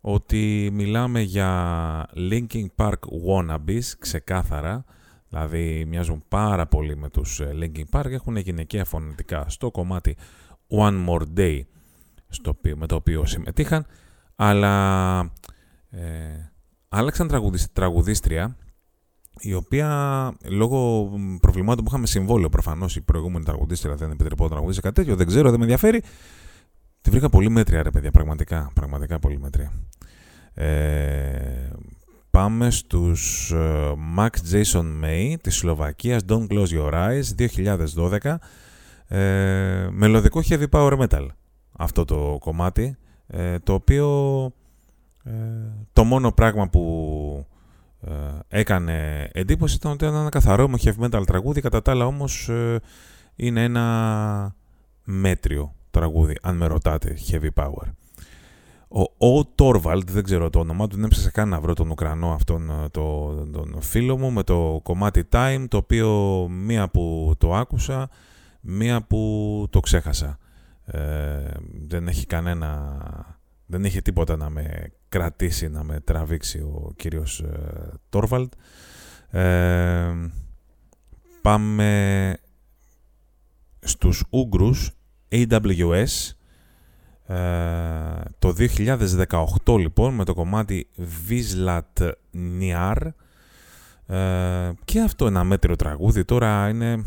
ότι 0.00 0.70
μιλάμε 0.72 1.20
για 1.20 2.06
Linkin 2.16 2.66
Park 2.76 2.98
wannabes 3.28 3.84
ξεκάθαρα. 3.98 4.84
Δηλαδή 5.28 5.84
μοιάζουν 5.88 6.24
πάρα 6.28 6.66
πολύ 6.66 6.96
με 6.96 7.08
τους 7.08 7.40
ε, 7.40 7.50
Linkin 7.60 8.00
Park, 8.00 8.10
έχουν 8.10 8.36
γυναικεία 8.36 8.84
φωνητικά 8.84 9.44
στο 9.48 9.70
κομμάτι 9.70 10.16
One 10.68 11.06
More 11.08 11.22
Day 11.36 11.60
στο 12.28 12.56
με 12.76 12.86
το 12.86 12.94
οποίο 12.94 13.26
συμμετείχαν, 13.26 13.86
αλλά 14.36 15.20
ε, 15.90 16.52
άλλαξαν 16.88 17.30
τραγουδίστρια 17.72 18.56
η 19.40 19.54
οποία 19.54 19.88
λόγω 20.44 21.10
προβλημάτων 21.40 21.84
που 21.84 21.90
είχαμε 21.90 22.06
συμβόλαιο 22.06 22.48
προφανώς 22.48 22.96
η 22.96 23.00
προηγούμενη 23.00 23.44
τραγουδίστρια 23.44 23.94
δεν 23.94 24.10
επιτρεπόταν 24.10 24.44
να 24.44 24.50
τραγουδίσει 24.50 24.80
κάτι 24.80 24.94
τέτοιο, 24.94 25.16
δεν 25.16 25.26
ξέρω, 25.26 25.48
δεν 25.50 25.58
με 25.58 25.64
ενδιαφέρει. 25.64 26.02
Τη 27.04 27.10
βρήκα 27.10 27.28
πολύ 27.28 27.48
μέτρια 27.48 27.82
ρε 27.82 27.90
παιδιά, 27.90 28.10
πραγματικά, 28.10 28.70
πραγματικά 28.74 29.18
πολύ 29.18 29.38
μέτρια. 29.38 29.72
Ε, 30.54 31.70
πάμε 32.30 32.70
στους 32.70 33.52
uh, 33.54 33.94
Max 34.18 34.30
Jason 34.52 35.04
May 35.04 35.34
της 35.40 35.56
Σλοβακίας 35.56 36.22
Don't 36.28 36.46
Close 36.46 36.66
Your 36.66 36.92
Eyes 36.92 37.48
2012 38.22 38.36
ε, 39.08 39.88
μελωδικό 39.90 40.40
heavy 40.48 40.68
power 40.70 40.98
metal 40.98 41.26
αυτό 41.72 42.04
το 42.04 42.36
κομμάτι 42.40 42.96
ε, 43.26 43.58
το 43.58 43.72
οποίο 43.72 44.08
ε, 45.24 45.32
το 45.92 46.04
μόνο 46.04 46.32
πράγμα 46.32 46.68
που 46.68 47.46
ε, 48.00 48.12
έκανε 48.48 49.28
εντύπωση 49.32 49.74
ήταν 49.76 49.92
ότι 49.92 50.04
ήταν 50.04 50.16
ένα 50.16 50.28
καθαρό 50.28 50.68
με 50.68 50.78
heavy 50.84 51.08
metal 51.08 51.22
τραγούδι. 51.26 51.60
Κατά 51.60 51.82
τα 51.82 51.90
άλλα 51.90 52.06
όμως 52.06 52.50
είναι 53.36 53.62
ένα 53.62 54.54
μέτριο 55.04 55.74
τραγούδι 55.94 56.36
αν 56.42 56.56
με 56.56 56.66
ρωτάτε 56.66 57.16
heavy 57.30 57.48
power 57.54 57.88
ο 58.94 59.28
Ο 59.36 59.44
Τόρβαλτ, 59.44 60.10
δεν 60.10 60.24
ξέρω 60.24 60.50
το 60.50 60.58
όνομά 60.58 60.86
του, 60.86 60.96
δεν 60.96 61.04
έψασα 61.04 61.30
καν 61.30 61.48
να 61.48 61.60
βρω 61.60 61.74
τον 61.74 61.90
Ουκρανό 61.90 62.32
αυτόν 62.32 62.70
ε, 62.70 62.88
τον, 62.88 63.52
τον 63.52 63.80
φίλο 63.80 64.18
μου 64.18 64.30
με 64.30 64.42
το 64.42 64.80
κομμάτι 64.82 65.28
Time, 65.32 65.64
το 65.68 65.76
οποίο 65.76 66.46
μία 66.48 66.88
που 66.88 67.34
το 67.38 67.54
άκουσα, 67.54 68.10
μία 68.60 69.02
που 69.02 69.66
το 69.70 69.80
ξέχασα. 69.80 70.38
Ε, 70.84 71.50
δεν 71.86 72.08
έχει 72.08 72.26
κανένα, 72.26 72.98
δεν 73.66 73.84
είχε 73.84 74.00
τίποτα 74.00 74.36
να 74.36 74.50
με 74.50 74.92
κρατήσει, 75.08 75.68
να 75.68 75.84
με 75.84 76.00
τραβήξει 76.00 76.58
ο 76.58 76.92
κύριος 76.96 77.40
ε, 77.40 77.92
Τόρβαλτ. 78.08 78.52
Ε, 79.30 80.12
πάμε 81.42 82.36
στους 83.80 84.24
Ούγκρους 84.30 84.90
AWS 85.34 86.32
ε, 87.26 87.36
το 88.38 88.54
2018 89.64 89.78
λοιπόν 89.78 90.14
με 90.14 90.24
το 90.24 90.34
κομμάτι 90.34 90.86
Vislat 91.28 92.10
Niar 92.60 92.96
ε, 94.06 94.70
και 94.84 95.00
αυτό 95.00 95.26
ένα 95.26 95.44
μέτριο 95.44 95.76
τραγούδι 95.76 96.24
τώρα 96.24 96.68
είναι 96.68 97.04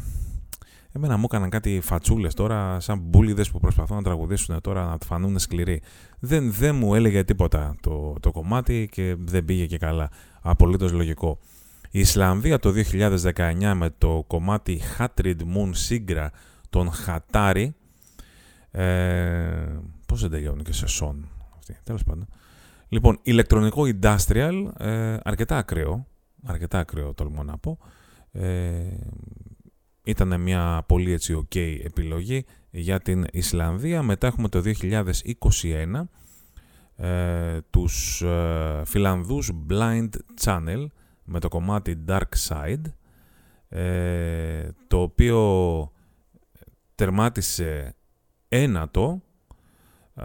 Εμένα 0.98 1.18
μου 1.18 1.24
έκαναν 1.26 1.50
κάτι 1.50 1.80
φατσούλες 1.84 2.34
τώρα, 2.34 2.80
σαν 2.80 3.00
μπούλιδες 3.00 3.52
που 3.52 3.60
προσπαθούν 3.60 3.96
να 3.96 4.04
τραγουδήσουν 4.04 4.62
τώρα, 4.62 4.86
να 4.86 4.98
φανούν 5.06 5.40
σκληροί. 5.40 5.82
Δεν, 6.20 6.52
δεν 6.52 6.76
μου 6.76 6.96
έλεγε 6.96 7.24
τίποτα 7.24 7.76
το, 7.82 8.16
το 8.20 8.32
κομμάτι 8.32 8.90
και 8.92 9.16
δεν 9.20 9.46
πήγε 9.46 9.66
και 9.66 9.78
καλά. 9.78 10.10
Απολύτως 10.42 10.92
λογικό. 10.92 11.40
Η 11.92 12.00
Ισλανδία 12.00 12.60
το 12.60 12.74
2019 13.34 13.74
με 13.76 13.90
το 13.98 14.24
κομμάτι 14.28 14.82
Hatred 14.98 15.38
Moon 15.38 15.72
Sigra 15.90 16.28
των 16.70 16.92
Χατάρι. 16.92 17.76
Ε, 18.72 19.80
πώς 20.06 20.22
δεν 20.22 20.30
τελειώνει 20.30 20.64
και 20.64 20.74
σε 20.74 20.88
σον 20.88 21.30
αυτή, 21.58 21.78
τέλος 21.84 22.04
πάντων. 22.04 22.28
Λοιπόν, 22.90 23.20
ηλεκτρονικό 23.22 23.84
industrial, 23.86 24.66
ε, 24.78 25.18
αρκετά 25.24 25.58
ακραίο, 25.58 26.08
αρκετά 26.46 26.80
ακραίο 26.80 27.14
τολμώ 27.14 27.44
να 27.44 27.58
πω. 27.58 27.78
Ε, 28.32 28.98
ήταν 30.04 30.42
μια 30.42 30.84
πολύ 30.88 31.12
έτσι 31.12 31.46
ok 31.46 31.80
επιλογή 31.84 32.46
για 32.70 33.00
την 33.00 33.26
Ισλανδία. 33.32 34.04
Μετά 34.04 34.28
έχουμε 34.28 34.50
το 34.50 34.62
2021 34.66 36.02
ε, 36.96 37.60
τους 37.70 38.22
ε, 38.22 38.82
Φιλανδούς 38.86 39.52
Blind 39.70 40.10
Channel 40.44 40.86
με 41.24 41.40
το 41.40 41.48
κομμάτι 41.48 42.04
Dark 42.08 42.48
Side 42.48 42.82
ε, 43.70 44.70
το 44.88 45.02
οποίο 45.02 45.92
τερμάτισε 46.96 47.96
ένατο 48.50 49.22
ε, 50.16 50.24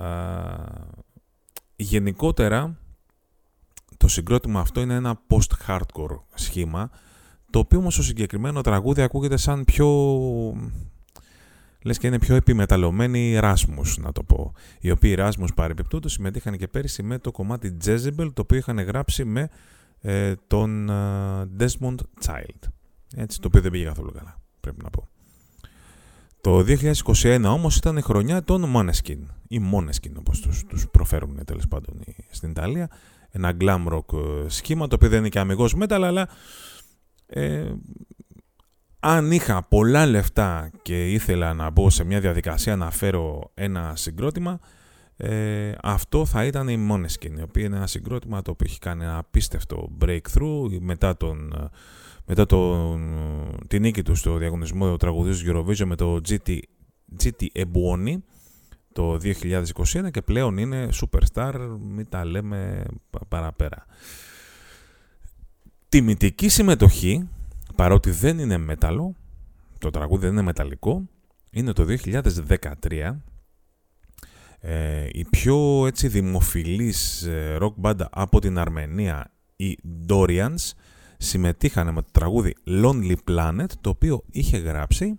γενικότερα 1.76 2.76
το 3.96 4.08
συγκρότημα 4.08 4.60
αυτό 4.60 4.80
είναι 4.80 4.94
ένα 4.94 5.20
post-hardcore 5.28 6.20
σχήμα 6.34 6.90
το 7.52 7.58
οποίο 7.58 7.78
όμως 7.78 7.96
το 7.96 8.02
συγκεκριμένο 8.02 8.60
τραγούδι 8.60 9.02
ακούγεται 9.02 9.36
σαν 9.36 9.64
πιο... 9.64 9.88
Λες 11.84 11.98
και 11.98 12.06
είναι 12.06 12.18
πιο 12.18 12.34
επιμεταλλωμένοι 12.34 13.38
Ράσμους, 13.38 13.98
να 13.98 14.12
το 14.12 14.22
πω. 14.22 14.52
Οι 14.80 14.90
οποίοι 14.90 15.14
Ράσμους 15.14 15.54
παρεμπιπτόντως 15.54 16.12
συμμετείχαν 16.12 16.56
και 16.56 16.68
πέρυσι 16.68 17.02
με 17.02 17.18
το 17.18 17.30
κομμάτι 17.30 17.76
Jezebel, 17.84 18.30
το 18.34 18.42
οποίο 18.42 18.58
είχαν 18.58 18.80
γράψει 18.80 19.24
με 19.24 19.48
ε, 20.00 20.34
τον 20.46 20.88
ε, 20.88 21.48
Desmond 21.58 21.96
Child. 22.26 22.68
Έτσι, 23.16 23.40
το 23.40 23.46
οποίο 23.46 23.60
δεν 23.60 23.70
πήγε 23.70 23.84
καθόλου 23.84 24.12
καλά, 24.12 24.40
πρέπει 24.60 24.82
να 24.82 24.90
πω. 24.90 25.08
Το 26.42 26.64
2021 27.22 27.42
όμως 27.44 27.76
ήταν 27.76 27.96
η 27.96 28.00
χρονιά 28.00 28.42
των 28.42 28.72
Måneskin, 28.76 29.18
ή 29.48 29.60
Måneskin 29.72 30.12
όπως 30.18 30.40
τους, 30.40 30.64
τους 30.66 30.88
προφέρουν 30.88 31.44
τέλος 31.44 31.68
πάντων 31.68 32.00
στην 32.30 32.50
Ιταλία. 32.50 32.90
Ένα 33.30 33.56
glam 33.60 33.86
rock 33.88 34.18
ε, 34.18 34.48
σχήμα, 34.48 34.86
το 34.88 34.94
οποίο 34.94 35.08
δεν 35.08 35.18
είναι 35.18 35.28
και 35.28 35.38
αμυγός 35.38 35.74
metal, 35.80 36.00
αλλά 36.02 36.28
ε, 37.26 37.72
αν 39.00 39.32
είχα 39.32 39.62
πολλά 39.68 40.06
λεφτά 40.06 40.70
και 40.82 41.12
ήθελα 41.12 41.54
να 41.54 41.70
μπω 41.70 41.90
σε 41.90 42.04
μια 42.04 42.20
διαδικασία 42.20 42.76
να 42.76 42.90
φέρω 42.90 43.50
ένα 43.54 43.92
συγκρότημα, 43.96 44.58
ε, 45.16 45.72
αυτό 45.82 46.26
θα 46.26 46.44
ήταν 46.44 46.68
η 46.68 46.88
Måneskin, 46.90 47.38
η 47.38 47.42
οποία 47.42 47.64
είναι 47.64 47.76
ένα 47.76 47.86
συγκρότημα 47.86 48.42
το 48.42 48.50
οποίο 48.50 48.66
έχει 48.70 48.78
κάνει 48.78 49.04
ένα 49.04 49.18
απίστευτο 49.18 49.90
breakthrough 50.00 50.78
μετά, 50.80 51.16
τον, 51.16 51.70
μετά 52.34 52.46
τον, 52.46 53.18
τη 53.68 53.80
νίκη 53.80 54.02
τους 54.02 54.18
στο 54.18 54.36
διαγωνισμό 54.36 54.96
τραγουδίου 54.96 55.32
του 55.32 55.66
Eurovision 55.66 55.84
με 55.84 55.96
το 55.96 56.20
GT, 56.28 56.58
GT 57.22 57.46
Ebuoni 57.54 58.16
το 58.92 59.18
2021 59.22 60.10
και 60.10 60.22
πλέον 60.22 60.56
είναι 60.56 60.88
superstar, 60.92 61.76
μην 61.80 62.08
τα 62.08 62.24
λέμε 62.24 62.84
παραπέρα. 63.28 63.86
Τιμητική 65.88 66.48
συμμετοχή, 66.48 67.28
παρότι 67.76 68.10
δεν 68.10 68.38
είναι 68.38 68.56
μέταλλο, 68.56 69.14
το 69.78 69.90
τραγούδι 69.90 70.22
δεν 70.22 70.32
είναι 70.32 70.42
μεταλλικό, 70.42 71.08
είναι 71.50 71.72
το 71.72 71.84
2013 72.88 73.16
ε, 74.60 75.08
η 75.12 75.24
πιο 75.30 75.86
έτσι 75.86 76.08
δημοφιλής 76.08 77.22
ε, 77.22 77.58
rock 77.60 77.74
band 77.82 78.04
από 78.10 78.40
την 78.40 78.58
Αρμενία, 78.58 79.32
οι 79.56 79.78
Dorians, 80.08 80.70
συμμετείχαν 81.22 81.92
με 81.92 82.02
το 82.02 82.08
τραγούδι 82.12 82.54
Lonely 82.66 83.14
Planet, 83.28 83.66
το 83.80 83.90
οποίο 83.90 84.22
είχε 84.30 84.58
γράψει, 84.58 85.18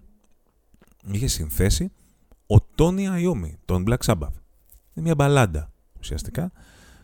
είχε 1.11 1.27
συνθέσει 1.27 1.91
ο 2.47 2.61
Τόνι 2.61 3.07
Αϊόμι, 3.07 3.57
τον 3.65 3.83
Black 3.87 4.05
Sabbath. 4.05 4.33
Είναι 4.93 5.05
μια 5.05 5.15
μπαλάντα 5.15 5.71
ουσιαστικά, 5.99 6.51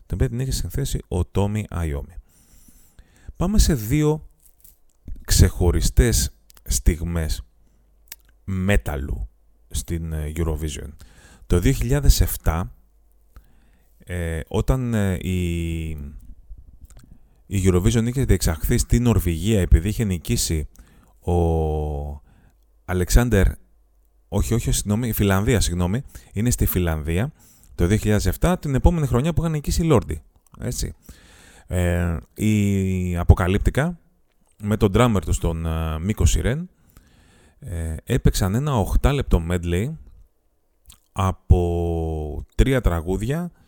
την 0.06 0.13
οποία 0.13 0.29
την 0.29 0.39
είχε 0.39 0.51
συνθέσει 0.51 1.00
ο 1.08 1.25
Τόμι 1.25 1.65
Αϊόμι. 1.70 2.15
Πάμε 3.36 3.60
σε 3.60 3.74
δύο 3.74 4.27
ξεχωριστές 5.25 6.32
στιγμές 6.63 7.44
μέταλλου 8.44 9.29
στην 9.70 10.13
ε, 10.13 10.32
Eurovision. 10.36 10.89
Το 11.48 11.62
2007, 12.44 12.62
ε, 13.98 14.39
όταν 14.48 14.94
ε, 14.94 15.18
η, 15.22 16.13
η 17.51 17.62
Eurovision 17.65 18.08
είχε 18.08 18.24
διεξαχθεί 18.25 18.77
στην 18.77 19.03
Νορβηγία 19.03 19.62
επειδή 19.62 19.88
είχε 19.88 20.03
νικήσει 20.03 20.68
ο 21.20 21.34
Αλεξάνδερ, 22.86 23.48
όχι, 24.27 24.53
όχι, 24.53 24.72
συγγνώμη, 24.72 25.08
η 25.08 25.13
Φιλανδία, 25.13 25.60
συγγνώμη, 25.60 26.03
είναι 26.34 26.50
στη 26.50 26.65
Φιλανδία 26.65 27.32
το 27.75 27.88
2007, 28.39 28.56
την 28.60 28.75
επόμενη 28.75 29.08
χρονιά 29.08 29.34
που 29.34 29.41
είχαν 29.41 29.51
νικήσει 29.51 29.82
η 29.82 29.86
Λόρντι. 29.86 30.22
Έτσι. 30.60 30.94
Ε, 31.68 32.18
η 32.34 33.18
Αποκαλύπτικα 33.18 34.00
με 34.63 34.77
τον 34.77 34.91
drummer 34.94 35.22
τους 35.25 35.38
τον 35.38 35.63
uh, 35.68 35.98
Μίκο 36.01 36.25
Σιρέν 36.25 36.70
ε, 37.60 37.96
έπαιξαν 38.03 38.56
ένα 38.56 38.74
8 39.01 39.12
λεπτό 39.13 39.44
medley 39.51 39.91
από 41.12 42.46
τρία 42.56 42.82
τραγούδια 42.82 43.51
ε, 43.53 43.58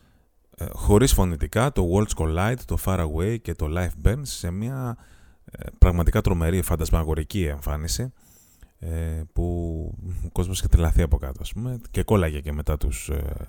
χωρίς 0.71 1.13
φωνητικά, 1.13 1.71
το 1.71 1.89
Worlds 1.93 2.23
Collide, 2.23 2.59
το 2.65 2.77
Far 2.85 2.99
Away 2.99 3.39
και 3.41 3.53
το 3.53 3.67
Life 3.75 4.07
Burns 4.07 4.21
σε 4.21 4.51
μια 4.51 4.97
ε, 5.45 5.65
πραγματικά 5.77 6.21
τρομερή 6.21 6.61
φαντασμαγορική 6.61 7.43
εμφάνιση 7.43 8.13
ε, 8.79 9.21
που 9.33 9.43
ο 10.25 10.29
κόσμος 10.31 10.59
είχε 10.59 10.67
τρελαθεί 10.67 11.01
από 11.01 11.17
κάτω 11.17 11.39
ας 11.41 11.53
πούμε, 11.53 11.79
και 11.91 12.03
κόλλαγε 12.03 12.39
και 12.39 12.51
μετά, 12.51 12.77
τους, 12.77 13.09
ε, 13.09 13.45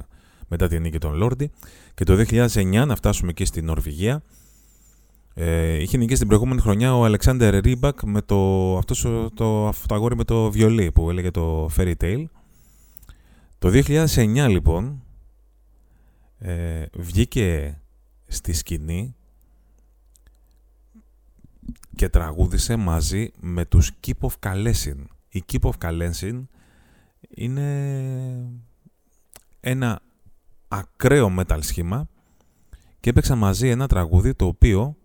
μετά 0.48 0.68
την 0.68 0.82
νίκη 0.82 0.98
των 0.98 1.14
Λόρντι 1.14 1.50
και 1.94 2.04
το 2.04 2.24
2009 2.28 2.84
να 2.86 2.96
φτάσουμε 2.96 3.30
εκεί 3.30 3.44
στη 3.44 3.62
Νορβηγία 3.62 4.22
ε, 5.34 5.82
είχε 5.82 5.96
νικήσει 5.96 6.18
την 6.18 6.28
προηγούμενη 6.28 6.60
χρονιά 6.60 6.96
ο 6.96 7.04
Αλεξάνδερ 7.04 7.60
Ρίμπακ 7.60 8.02
με 8.02 8.22
το, 8.22 8.76
αυτός, 8.76 9.06
το, 9.34 9.68
αυτό 9.68 9.94
αγόρι 9.94 10.16
με 10.16 10.24
το 10.24 10.50
βιολί 10.50 10.92
που 10.92 11.10
έλεγε 11.10 11.30
το 11.30 11.70
Fairy 11.76 11.94
Tale. 12.00 12.24
Το 13.58 13.70
2009 13.72 14.46
λοιπόν 14.48 15.02
ε, 16.44 16.86
βγήκε 16.92 17.80
στη 18.26 18.52
σκηνή 18.52 19.14
και 21.96 22.08
τραγούδισε 22.08 22.76
μαζί 22.76 23.30
με 23.40 23.64
τους 23.64 23.92
Keep 24.06 24.28
of 24.28 24.32
Kalesin. 24.40 25.04
Η 25.28 25.44
Keep 25.52 25.60
of 25.60 25.72
Kalesin 25.78 26.42
είναι 27.28 28.48
ένα 29.60 30.02
ακραίο 30.68 31.34
metal 31.38 31.58
σχήμα 31.60 32.08
και 33.00 33.10
έπαιξα 33.10 33.34
μαζί 33.34 33.68
ένα 33.68 33.86
τραγούδι 33.86 34.34
το 34.34 34.46
οποίο 34.46 34.96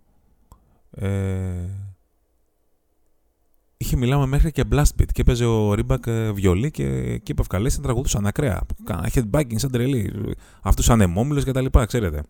ε, 0.92 1.87
είχε 3.78 3.96
μιλάμε 3.96 4.26
μέχρι 4.26 4.52
και 4.52 4.64
blast 4.72 4.82
beat 5.00 5.12
και 5.12 5.22
έπαιζε 5.22 5.46
ο 5.46 5.74
Ρίμπακ 5.74 6.08
ε, 6.08 6.32
βιολί 6.32 6.72
και 6.72 7.18
και 7.18 7.34
ευκαλές 7.40 7.78
να 7.78 7.84
τραγουδούσαν 7.84 8.28
ακραία. 8.28 8.62
Headbanging 9.14 9.56
σαν 9.56 9.72
τρελή. 9.72 10.36
Αυτούς 10.62 10.86
σαν 10.86 11.02
αιμόμυλο 11.02 11.42
και 11.42 11.52
τα 11.52 11.62
λοιπά, 11.62 11.86
ξέρετε. 11.86 12.24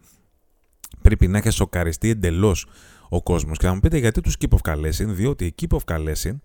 Πρέπει 1.01 1.27
να 1.27 1.37
έχει 1.37 1.49
σοκαριστεί 1.49 2.09
εντελώς 2.09 2.67
ο 3.09 3.23
κόσμος. 3.23 3.57
Και 3.57 3.65
θα 3.65 3.73
μου 3.73 3.79
πείτε 3.79 3.97
γιατί 3.97 4.21
τους 4.21 4.35
Keep 4.39 4.57
of 4.57 4.71
Kalesin, 4.71 5.05
διότι 5.07 5.45
οι 5.45 5.53
Keep 5.61 5.77
of 5.77 5.95
Kalesin 5.95 6.35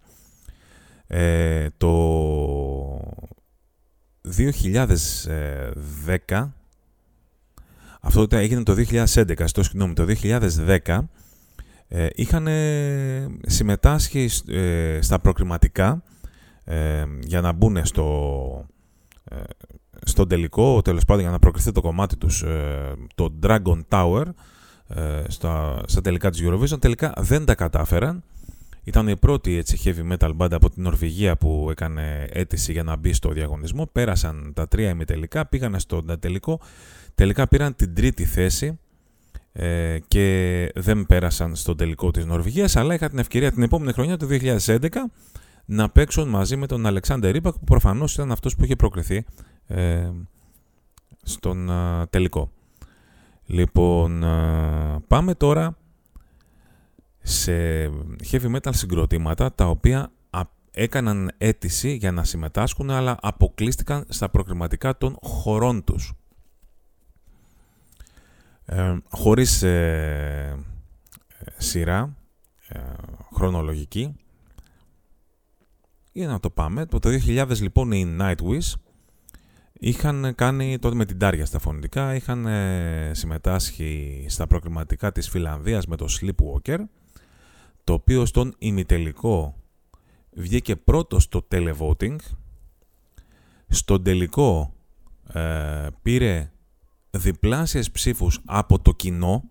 ε, 1.07 1.69
το 1.77 1.93
2010 6.29 6.49
αυτό 8.01 8.27
έγινε 8.31 8.63
το 8.63 8.75
2011, 8.89 9.43
στο 9.45 9.63
συγγνώμη, 9.63 9.95
το 9.95 10.07
2010 10.23 10.99
ε, 11.95 12.07
είχαν 12.15 12.49
συμμετάσχει 13.47 14.29
ε, 14.49 14.99
στα 15.01 15.19
προκριματικά 15.19 16.03
ε, 16.65 17.05
για 17.21 17.41
να 17.41 17.53
μπουν 17.53 17.85
στο, 17.85 18.67
ε, 19.25 19.37
στον 20.05 20.29
τελικό, 20.29 20.83
τέλος 20.83 21.05
πάντων 21.05 21.23
για 21.23 21.31
να 21.31 21.39
προκριθεί 21.39 21.73
το 21.73 21.81
κομμάτι 21.81 22.17
τους, 22.17 22.43
ε, 22.43 22.95
το 23.15 23.39
Dragon 23.43 23.81
Tower, 23.89 24.25
στα, 25.27 25.83
στα 25.87 26.01
τελικά 26.01 26.31
της 26.31 26.43
Eurovision. 26.45 26.81
Τελικά 26.81 27.13
δεν 27.17 27.45
τα 27.45 27.55
κατάφεραν 27.55 28.23
Ήταν 28.85 29.09
η 29.09 29.17
πρώτη 29.17 29.57
έτσι, 29.57 29.81
heavy 29.85 30.13
metal 30.13 30.37
band 30.37 30.53
από 30.53 30.71
την 30.71 30.83
Νορβηγία 30.83 31.37
που 31.37 31.69
έκανε 31.71 32.27
αίτηση 32.33 32.73
για 32.73 32.83
να 32.83 32.97
μπει 32.97 33.13
στο 33.13 33.31
διαγωνισμό. 33.31 33.87
Πέρασαν 33.87 34.53
τα 34.55 34.69
τρία 34.69 34.89
ημιτελικά, 34.89 35.47
πήγανε 35.47 35.79
στο 35.79 36.03
τελικό. 36.19 36.61
Τελικά 37.15 37.49
πήραν 37.49 37.77
την 37.77 37.95
τρίτη 37.95 38.25
θέση 38.25 38.79
ε, 39.53 39.99
και 40.09 40.71
δεν 40.75 41.07
πέρασαν 41.07 41.57
στο 41.57 41.75
τελικό 41.75 42.11
της 42.11 42.27
Νορβηγίας, 42.27 42.77
αλλά 42.77 42.95
είχα 42.95 43.09
την 43.09 43.19
ευκαιρία 43.19 43.53
την 43.53 43.63
επόμενη 43.63 43.93
χρονιά, 43.93 44.17
το 44.17 44.27
2011, 44.27 44.89
να 45.65 45.91
παίξουν 45.91 46.29
μαζί 46.29 46.57
με 46.57 46.67
τον 46.67 46.87
Αλεξάνδερ 46.87 47.33
Ρίπακ, 47.33 47.53
που 47.53 47.65
προφανώς 47.65 48.15
ήταν 48.15 48.33
αυτός 48.33 48.57
που 48.57 48.65
είχε 48.65 48.77
προκριθεί 48.77 49.25
ε, 49.67 50.11
στον 51.23 51.71
τελικό. 52.11 52.51
Λοιπόν, 53.47 54.25
πάμε 55.07 55.35
τώρα 55.35 55.77
σε 57.23 57.53
heavy 58.31 58.57
metal 58.57 58.71
συγκροτήματα 58.71 59.53
τα 59.53 59.67
οποία 59.67 60.13
έκαναν 60.73 61.31
αίτηση 61.39 61.93
για 61.93 62.13
να 62.13 62.25
συμμετάσχουν 62.25 62.91
αλλά 62.91 63.17
αποκλείστηκαν 63.21 64.05
στα 64.09 64.29
προκριματικά 64.29 64.99
των 64.99 65.17
χωρών 65.23 65.85
τους. 65.85 66.13
Ε, 68.75 68.97
χωρίς 69.09 69.62
ε, 69.62 70.59
σειρά 71.57 72.17
ε, 72.69 72.81
χρονολογική 73.35 74.17
για 76.12 76.29
να 76.29 76.41
το 76.41 76.50
πάμε. 76.50 76.87
Το 76.87 76.99
2000 77.26 77.61
λοιπόν 77.61 77.93
οι 77.93 78.17
Nightwish 78.21 78.73
είχαν 79.73 80.35
κάνει 80.35 80.79
τότε 80.79 80.95
με 80.95 81.05
την 81.05 81.19
Τάρια 81.19 81.47
στα 81.47 81.59
φωνητικά, 81.59 82.14
είχαν 82.14 82.47
ε, 82.47 83.11
συμμετάσχει 83.14 84.25
στα 84.29 84.47
προκριματικά 84.47 85.12
της 85.12 85.29
Φιλανδίας 85.29 85.87
με 85.87 85.97
το 85.97 86.07
Sleepwalker 86.21 86.79
το 87.85 87.93
οποίο 87.93 88.26
στον 88.26 88.55
ημιτελικό 88.59 89.57
βγήκε 90.31 90.76
πρώτος 90.76 91.23
στο 91.23 91.47
televoting. 91.50 92.17
Στον 93.69 94.02
τελικό 94.02 94.75
ε, 95.33 95.87
πήρε 96.02 96.52
διπλάσιες 97.19 97.90
ψήφους 97.90 98.40
από 98.45 98.78
το 98.78 98.92
κοινό, 98.92 99.42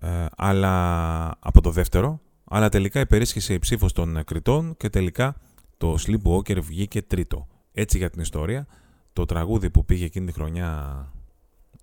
ε, 0.00 0.26
αλλά 0.36 1.36
από 1.38 1.60
το 1.60 1.70
δεύτερο, 1.70 2.20
αλλά 2.44 2.68
τελικά 2.68 3.00
υπερίσχυσε 3.00 3.54
η 3.54 3.58
ψήφος 3.58 3.92
των 3.92 4.24
κριτών 4.24 4.76
και 4.76 4.90
τελικά 4.90 5.36
το 5.76 5.96
Sleepwalker 6.06 6.62
βγήκε 6.62 7.02
τρίτο. 7.02 7.46
Έτσι 7.72 7.98
για 7.98 8.10
την 8.10 8.20
ιστορία, 8.20 8.66
το 9.12 9.24
τραγούδι 9.24 9.70
που 9.70 9.84
πήγε 9.84 10.04
εκείνη 10.04 10.26
τη 10.26 10.32
χρονιά 10.32 10.98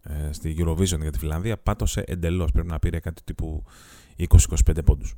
ε, 0.04 0.32
στη 0.32 0.56
Eurovision 0.60 1.00
για 1.02 1.12
τη 1.12 1.20
Φιλανδία 1.20 1.58
πάτωσε 1.58 2.04
εντελώς. 2.08 2.52
Πρέπει 2.52 2.68
να 2.68 2.80
πήρε 2.80 3.00
κάτι 3.00 3.22
τύπου 3.24 3.64
20-25 4.18 4.86
πόντους. 4.86 5.16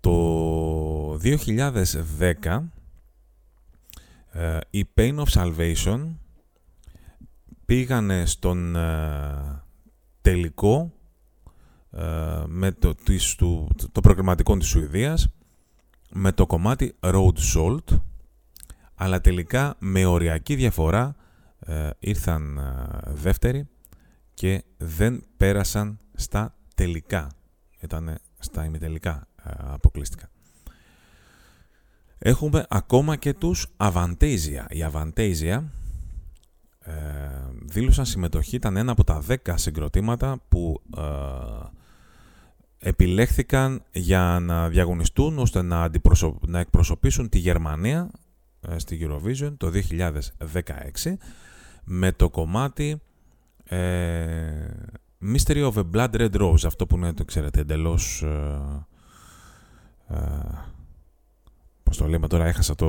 Το 0.00 1.14
2010 1.14 2.62
ε, 4.32 4.58
η 4.70 4.84
Pain 4.94 5.16
of 5.18 5.26
Salvation 5.32 6.06
πήγανε 7.64 8.26
στον 8.26 8.76
ε, 8.76 9.62
τελικό 10.20 10.92
ε, 11.90 12.42
με 12.46 12.72
το, 12.72 12.94
της, 12.94 13.34
του, 13.34 13.70
το 13.92 14.00
προγραμματικό 14.00 14.56
της 14.56 14.68
Σουηδίας 14.68 15.28
με 16.10 16.32
το 16.32 16.46
κομμάτι 16.46 16.94
Road 17.00 17.34
Salt 17.54 17.98
αλλά 18.94 19.20
τελικά 19.20 19.76
με 19.78 20.04
οριακή 20.04 20.54
διαφορά 20.54 21.14
ήρθαν 21.98 22.60
δεύτεροι 23.06 23.68
και 24.34 24.64
δεν 24.76 25.24
πέρασαν 25.36 25.98
στα 26.14 26.54
τελικά. 26.74 27.30
Ήταν 27.80 28.18
στα 28.38 28.64
ημιτελικά 28.64 29.28
αποκλείστηκα. 29.44 30.28
Έχουμε 32.18 32.66
ακόμα 32.68 33.16
και 33.16 33.34
τους 33.34 33.66
Avantasia. 33.76 34.64
Η 34.68 34.84
Avantasia 34.92 35.62
ε, 36.84 36.92
δήλωσαν 37.62 38.06
συμμετοχή, 38.06 38.56
ήταν 38.56 38.76
ένα 38.76 38.92
από 38.92 39.04
τα 39.04 39.22
10 39.28 39.36
συγκροτήματα 39.54 40.38
που 40.48 40.82
ε, 40.96 41.02
επιλέχθηκαν 42.78 43.82
για 43.90 44.38
να 44.42 44.68
διαγωνιστούν 44.68 45.38
ώστε 45.38 45.62
να, 45.62 45.90
να 46.40 46.58
εκπροσωπήσουν 46.58 47.28
τη 47.28 47.38
Γερμανία 47.38 48.10
ε, 48.60 48.78
στη 48.78 49.08
Eurovision 49.08 49.54
το 49.56 49.70
2016 51.02 51.14
με 51.84 52.12
το 52.12 52.30
κομμάτι 52.30 53.00
ε, 53.64 54.66
Mystery 55.22 55.70
of 55.70 55.72
a 55.72 55.84
Blood 55.92 56.10
Red 56.10 56.40
Rose, 56.40 56.64
αυτό 56.66 56.86
που 56.86 56.96
είναι, 56.96 57.12
το 57.12 57.24
ξέρετε, 57.24 57.60
εντελώς... 57.60 58.22
Ε, 58.22 58.86
ε, 60.08 60.18
πώς 61.82 61.96
το 61.96 62.06
λέμε 62.06 62.28
τώρα, 62.28 62.46
έχασα 62.46 62.74
το... 62.74 62.88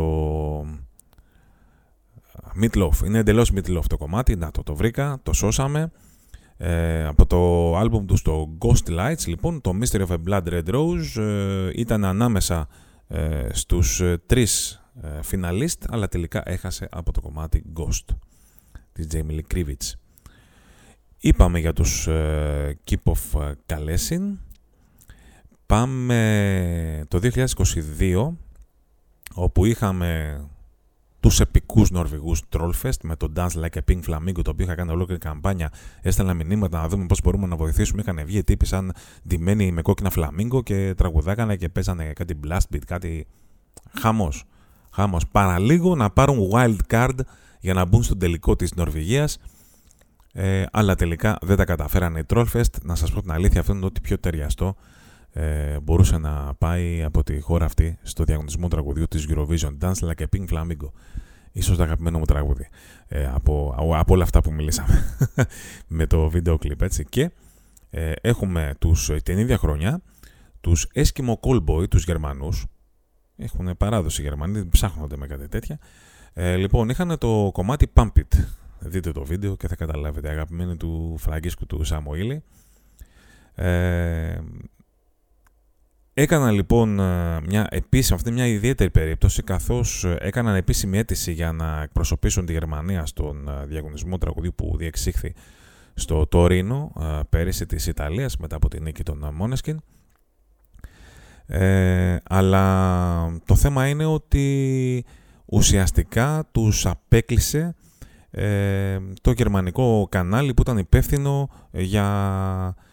Meatloaf. 2.62 3.06
Είναι 3.06 3.18
εντελώς 3.18 3.52
Meatloaf 3.56 3.84
το 3.88 3.98
κομμάτι. 3.98 4.36
Να 4.36 4.52
το, 4.52 4.64
το 4.64 4.76
βρήκα, 4.76 5.20
το 5.24 5.34
σώσαμε. 5.34 5.92
Ε, 6.58 7.06
από 7.06 7.26
το 7.26 7.76
άλμπουμ 7.78 8.06
τους 8.06 8.20
στο 8.20 8.58
Ghost 8.60 8.90
Lights, 8.90 9.26
λοιπόν, 9.26 9.62
το 9.62 9.72
Mystery 9.82 10.08
of 10.08 10.08
a 10.08 10.18
Blood 10.28 10.44
Red 10.44 10.76
Rose 10.76 11.22
ε, 11.22 11.70
ήταν 11.74 12.06
ανάμεσα 12.06 12.68
ε, 13.08 13.48
στους 13.52 14.02
ε, 14.02 14.22
τρεις 14.26 14.84
ε, 15.02 15.22
φιναλίστ, 15.22 15.84
αλλά 15.90 16.08
τελικά 16.08 16.42
έχασε 16.46 16.88
από 16.92 17.12
το 17.12 17.22
κομμάτι 17.22 17.64
Ghost 17.78 18.16
της 18.92 19.08
Jamie 19.12 19.40
Lee 19.40 19.56
Krivitz. 19.56 19.94
Είπαμε 21.18 21.60
για 21.60 21.74
τους 21.74 22.08
ε, 22.08 22.78
Keep 22.90 23.14
of 23.14 23.54
Kalesin. 23.66 24.38
Πάμε 25.66 27.06
το 27.08 27.20
2022, 28.00 28.32
όπου 29.34 29.66
είχαμε 29.66 30.40
τους 31.26 31.40
επικούς 31.40 31.92
Νορβηγούς 31.92 32.42
Trollfest 32.50 33.00
με 33.04 33.16
το 33.16 33.32
Dance 33.36 33.50
Like 33.50 33.78
a 33.78 33.92
Pink 33.92 34.00
Flamingo, 34.08 34.42
το 34.44 34.50
οποίο 34.50 34.66
είχα 34.66 34.76
κάνει 34.76 34.92
ολόκληρη 34.92 35.20
καμπάνια. 35.20 35.72
Έστελνα 36.02 36.34
μηνύματα 36.34 36.82
να 36.82 36.88
δούμε 36.88 37.06
πώς 37.06 37.22
μπορούμε 37.22 37.48
να 37.48 37.56
βοηθήσουμε. 37.56 38.02
Είχαν 38.02 38.26
βγει 38.26 38.44
τύποι 38.44 38.66
σαν 38.66 38.94
ντυμένοι 39.28 39.72
με 39.72 39.82
κόκκινα 39.82 40.10
φλαμίγκο 40.10 40.64
και 40.64 40.94
τραγουδάκανε 40.98 41.56
και 41.56 41.70
παίζανε 41.70 42.14
κάτι 42.14 42.40
blast 42.48 42.74
beat, 42.74 42.82
κάτι 42.88 43.28
χαμός. 44.00 44.44
Χαμός. 44.92 45.28
Παραλίγο 45.28 45.96
να 45.96 46.10
πάρουν 46.10 46.50
wild 46.54 46.78
card 46.90 47.20
για 47.60 47.74
να 47.74 47.86
μπουν 47.86 48.04
στο 48.04 48.18
τελικό 48.18 48.56
της 48.56 48.74
Νορβηγίας 48.74 49.38
ε, 50.34 50.64
αλλά 50.72 50.96
τελικά 50.96 51.38
δεν 51.42 51.58
τα 51.58 51.66
καταφέρανε 51.66 52.20
οι 52.20 52.26
Trollfest. 52.34 52.82
Να 52.82 52.96
σας 52.96 53.12
πω 53.12 53.22
την 53.22 53.32
αλήθεια, 53.32 53.60
αυτό 53.60 53.74
είναι 53.74 53.86
ότι 53.86 54.02
πιο 54.02 54.20
ταιριαστό 54.20 54.76
ε, 55.38 55.80
μπορούσε 55.80 56.18
να 56.18 56.54
πάει 56.58 57.04
από 57.04 57.24
τη 57.24 57.40
χώρα 57.40 57.66
αυτή 57.66 57.98
στο 58.02 58.24
διαγωνισμό 58.24 58.68
τραγουδιού 58.68 59.08
της 59.08 59.28
Eurovision 59.30 59.78
Dance 59.82 59.94
Like 59.94 60.22
a 60.22 60.26
Pink 60.36 60.48
Flamingo. 60.50 60.90
Ίσως 61.52 61.78
το 61.78 61.84
αγαπημένο 61.84 62.18
μου 62.18 62.26
τραγούδι 62.26 62.68
ε, 63.08 63.28
από, 63.28 63.76
από 63.78 64.14
όλα 64.14 64.24
αυτά 64.24 64.42
που 64.42 64.52
μιλήσαμε 64.52 65.04
με 65.98 66.06
το 66.06 66.30
βίντεο 66.30 66.58
κλιπ 66.58 66.82
έτσι. 66.82 67.06
Και 67.06 67.32
ε, 67.90 68.12
έχουμε 68.22 68.76
τους, 68.80 69.12
την 69.24 69.38
ίδια 69.38 69.58
χρονιά 69.58 70.02
τους 70.62 70.88
Eskimo 70.94 71.34
Callboy, 71.40 71.90
τους 71.90 72.04
Γερμανούς. 72.04 72.66
Έχουν 73.38 73.78
παράδοση 73.78 74.22
οι 74.22 74.24
Γερμανοί, 74.24 74.68
ψάχνονται 74.68 75.18
με 75.18 75.28
κάτι 75.28 75.48
τέτοια. 75.48 75.80
Ε, 76.34 76.56
λοιπόν, 76.56 76.90
είχαν 76.90 77.18
το 77.18 77.50
κομμάτι 77.54 77.92
Pump 77.94 78.12
It 78.16 78.46
Δείτε 78.80 79.12
το 79.12 79.24
βίντεο 79.24 79.56
και 79.56 79.68
θα 79.68 79.76
καταλάβετε. 79.76 80.30
Αγαπημένη 80.30 80.78
του 80.78 81.16
Φραγκίσκου 81.18 81.66
του 81.66 81.84
Σαμοήλη. 81.84 82.44
Ε, 83.56 84.38
έκανα 86.18 86.52
λοιπόν 86.52 87.00
ε, 87.00 87.42
μια 87.46 87.68
επίσημη, 87.70 88.20
αυτή 88.20 88.32
μια 88.32 88.48
ιδιαίτερη 88.48 88.90
περίπτωση 88.90 89.44
καθώς 89.44 90.04
ε, 90.04 90.18
έκαναν 90.20 90.56
επίσημη 90.56 90.98
αίτηση 90.98 91.32
για 91.32 91.52
να 91.52 91.82
εκπροσωπήσουν 91.82 92.46
τη 92.46 92.52
Γερμανία 92.52 93.06
στον 93.06 93.48
ε, 93.48 93.66
διαγωνισμό 93.66 94.18
τραγουδίου 94.18 94.54
που 94.56 94.76
διεξήχθη 94.78 95.34
στο 95.94 96.28
Τωρίνο 96.28 96.92
πέρυσι 97.30 97.66
της 97.66 97.88
Ιταλίας 97.88 98.38
μετά 98.38 98.56
από 98.56 98.68
την 98.68 98.84
νίκη 98.84 99.04
των 99.04 99.30
Μόνεσκιν. 99.34 99.82
Ε, 101.48 102.18
αλλά 102.24 103.40
το 103.46 103.56
θέμα 103.56 103.88
είναι 103.88 104.06
ότι 104.06 105.06
ουσιαστικά 105.46 106.48
τους 106.52 106.86
απέκλεισε 106.86 107.76
ε, 108.32 109.00
το 109.22 109.32
γερμανικό 109.32 110.08
κανάλι 110.12 110.54
που 110.54 110.62
ήταν 110.62 110.78
υπεύθυνο 110.78 111.50
για 111.72 112.08
ε, 112.78 112.84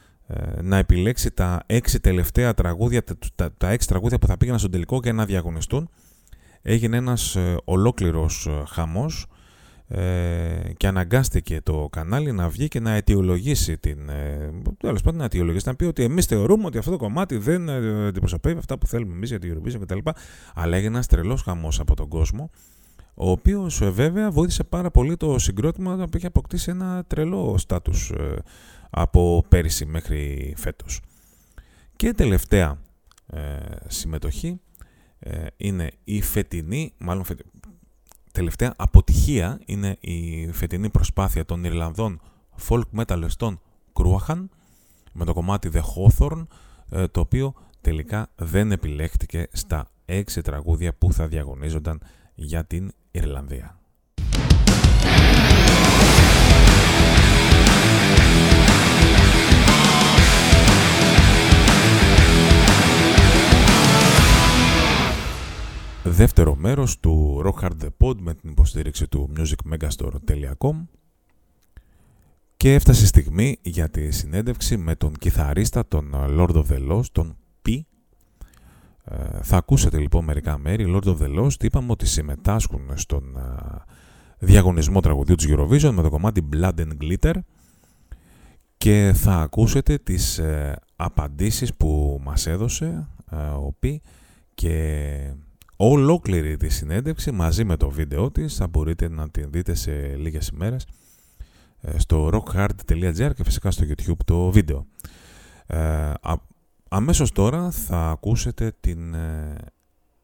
να 0.62 0.76
επιλέξει 0.76 1.30
τα 1.30 1.62
έξι 1.66 2.00
τελευταία 2.00 2.54
τραγούδια, 2.54 3.04
τα, 3.34 3.52
τα 3.56 3.70
έξι 3.70 3.88
τραγούδια 3.88 4.18
που 4.18 4.26
θα 4.26 4.36
πήγαιναν 4.36 4.58
στον 4.58 4.70
τελικό 4.70 5.00
και 5.00 5.12
να 5.12 5.24
διαγωνιστούν. 5.24 5.88
Έγινε 6.62 6.96
ένας 6.96 7.36
ε, 7.36 7.56
ολόκληρος 7.64 8.48
χαμός 8.68 9.26
και 10.76 10.86
αναγκάστηκε 10.86 11.60
το 11.62 11.88
κανάλι 11.92 12.32
να 12.32 12.48
βγει 12.48 12.68
και 12.68 12.80
να 12.80 12.90
αιτιολογήσει 12.90 13.78
την. 13.78 13.98
Τέλος 14.78 15.02
πάντων, 15.02 15.18
να 15.18 15.24
αιτιολογήσει, 15.24 15.68
να 15.68 15.74
πει 15.74 15.84
ότι 15.84 16.02
εμείς 16.02 16.26
θεωρούμε 16.26 16.66
ότι 16.66 16.78
αυτό 16.78 16.90
το 16.90 16.96
κομμάτι 16.96 17.36
δεν 17.36 17.70
αντιπροσωπεύει 17.70 18.58
αυτά 18.58 18.78
που 18.78 18.86
θέλουμε 18.86 19.14
εμείς 19.14 19.28
για 19.28 19.38
την 19.38 19.54
Eurovision 19.54 19.80
κτλ. 19.80 19.98
Αλλά 20.54 20.76
έγινε 20.76 20.92
ένας 20.94 21.06
τρελός 21.06 21.42
χαμός 21.42 21.80
από 21.80 21.96
τον 21.96 22.08
κόσμο 22.08 22.50
ο 23.14 23.30
οποίος 23.30 23.80
ε, 23.80 23.90
βέβαια 23.90 24.30
βοήθησε 24.30 24.64
πάρα 24.64 24.90
πολύ 24.90 25.16
το 25.16 25.38
συγκρότημα 25.38 25.96
που 25.96 26.16
είχε 26.16 26.26
αποκτήσει 26.26 26.70
ένα 26.70 27.04
τρελό 27.06 27.54
στάτους 27.58 28.10
ε, 28.10 28.42
από 28.94 29.44
πέρυσι 29.48 29.86
μέχρι 29.86 30.54
φέτος. 30.56 31.00
Και 31.96 32.12
τελευταία 32.12 32.78
ε, 33.26 33.58
συμμετοχή 33.86 34.60
ε, 35.18 35.46
είναι 35.56 35.90
η 36.04 36.22
φετινή, 36.22 36.92
μάλλον 36.98 37.24
τελευταία 38.32 38.74
αποτυχία 38.76 39.60
είναι 39.64 39.96
η 40.00 40.48
φετινή 40.52 40.90
προσπάθεια 40.90 41.44
των 41.44 41.64
Ιρλανδών 41.64 42.20
folk 42.68 42.88
μεταλλεστών 42.90 43.60
Κρούαχαν 43.92 44.50
με 45.12 45.24
το 45.24 45.32
κομμάτι 45.32 45.70
The 45.72 45.80
Hawthorne 45.80 46.46
ε, 46.90 47.06
το 47.06 47.20
οποίο 47.20 47.54
τελικά 47.80 48.30
δεν 48.36 48.72
επιλέχτηκε 48.72 49.48
στα 49.52 49.90
έξι 50.04 50.42
τραγούδια 50.42 50.94
που 50.94 51.12
θα 51.12 51.28
διαγωνίζονταν 51.28 52.02
για 52.34 52.64
την 52.64 52.92
Ιρλανδία. 53.10 53.81
Δεύτερο 66.04 66.54
μέρος 66.54 67.00
του 67.00 67.42
Rock 67.44 67.64
Hard 67.64 67.84
The 67.84 67.88
Pod 67.98 68.16
με 68.18 68.34
την 68.34 68.50
υποστήριξη 68.50 69.08
του 69.08 69.32
musicmegastore.com 69.36 70.86
και 72.56 72.74
έφτασε 72.74 73.04
η 73.04 73.06
στιγμή 73.06 73.58
για 73.62 73.88
τη 73.88 74.10
συνέντευξη 74.10 74.76
με 74.76 74.94
τον 74.94 75.14
κιθαρίστα, 75.18 75.88
τον 75.88 76.14
Lord 76.14 76.54
of 76.54 76.64
the 76.66 76.90
Lost, 76.90 77.04
τον 77.12 77.36
P. 77.66 77.80
Ε, 79.04 79.42
θα 79.42 79.56
ακούσετε 79.56 79.98
λοιπόν 79.98 80.24
μερικά 80.24 80.58
μέρη. 80.58 80.84
Lord 80.88 81.04
of 81.04 81.16
the 81.18 81.40
Lost 81.40 81.64
είπαμε 81.64 81.90
ότι 81.90 82.06
συμμετάσχουν 82.06 82.80
στον 82.94 83.36
ε, 83.36 83.40
διαγωνισμό 84.38 85.00
τραγουδιού 85.00 85.34
του 85.34 85.44
Eurovision 85.48 85.90
με 85.90 86.02
το 86.02 86.10
κομμάτι 86.10 86.48
Blood 86.52 86.74
and 86.74 86.92
Glitter 87.00 87.34
και 88.76 89.12
θα 89.14 89.34
ακούσετε 89.34 89.98
τις 89.98 90.38
ε, 90.38 90.76
απαντήσεις 90.96 91.74
που 91.74 92.20
μας 92.22 92.46
έδωσε 92.46 93.08
ο 93.66 93.74
P 93.82 93.96
και 94.54 95.34
ολόκληρη 95.84 96.56
τη 96.56 96.68
συνέντευξη 96.68 97.30
μαζί 97.30 97.64
με 97.64 97.76
το 97.76 97.90
βίντεο 97.90 98.30
της 98.30 98.54
θα 98.56 98.66
μπορείτε 98.66 99.08
να 99.08 99.30
την 99.30 99.50
δείτε 99.50 99.74
σε 99.74 100.16
λίγες 100.16 100.48
ημέρες 100.48 100.86
ε, 101.80 101.98
στο 101.98 102.30
rockhard.gr 102.32 103.30
και 103.34 103.44
φυσικά 103.44 103.70
στο 103.70 103.84
YouTube 103.88 104.16
το 104.24 104.50
βίντεο. 104.50 104.86
Ε, 105.66 106.12
αμέσως 106.88 107.32
τώρα 107.32 107.70
θα 107.70 108.10
ακούσετε 108.10 108.72
την 108.80 109.14
ε, 109.14 109.54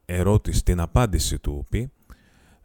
ερώτηση, 0.05 0.63
την 0.63 0.79
απάντηση 0.79 1.39
του 1.39 1.55
ΟΠΗ 1.57 1.91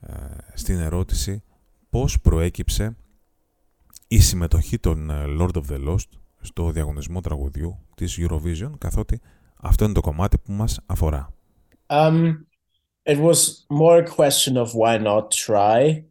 ε, 0.00 0.14
στην 0.54 0.78
ερώτηση 0.78 1.42
πώς 1.90 2.20
προέκυψε 2.20 2.96
η 4.08 4.20
συμμετοχή 4.20 4.78
των 4.78 5.10
Lord 5.10 5.52
of 5.52 5.62
the 5.70 5.88
Lost 5.88 6.08
στο 6.40 6.70
διαγωνισμό 6.70 7.20
τραγουδιού 7.20 7.78
της 7.94 8.18
Eurovision 8.20 8.70
καθότι 8.78 9.20
αυτό 9.56 9.84
είναι 9.84 9.94
το 9.94 10.00
κομμάτι 10.00 10.38
που 10.38 10.52
μας 10.52 10.80
αφορά. 10.86 11.28
Um, 11.86 12.34
it 13.06 13.18
was 13.18 13.64
more 13.70 13.98
a 13.98 14.06
question 14.06 14.56
of 14.56 14.74
why 14.74 14.98
not 14.98 15.30
try 15.30 16.04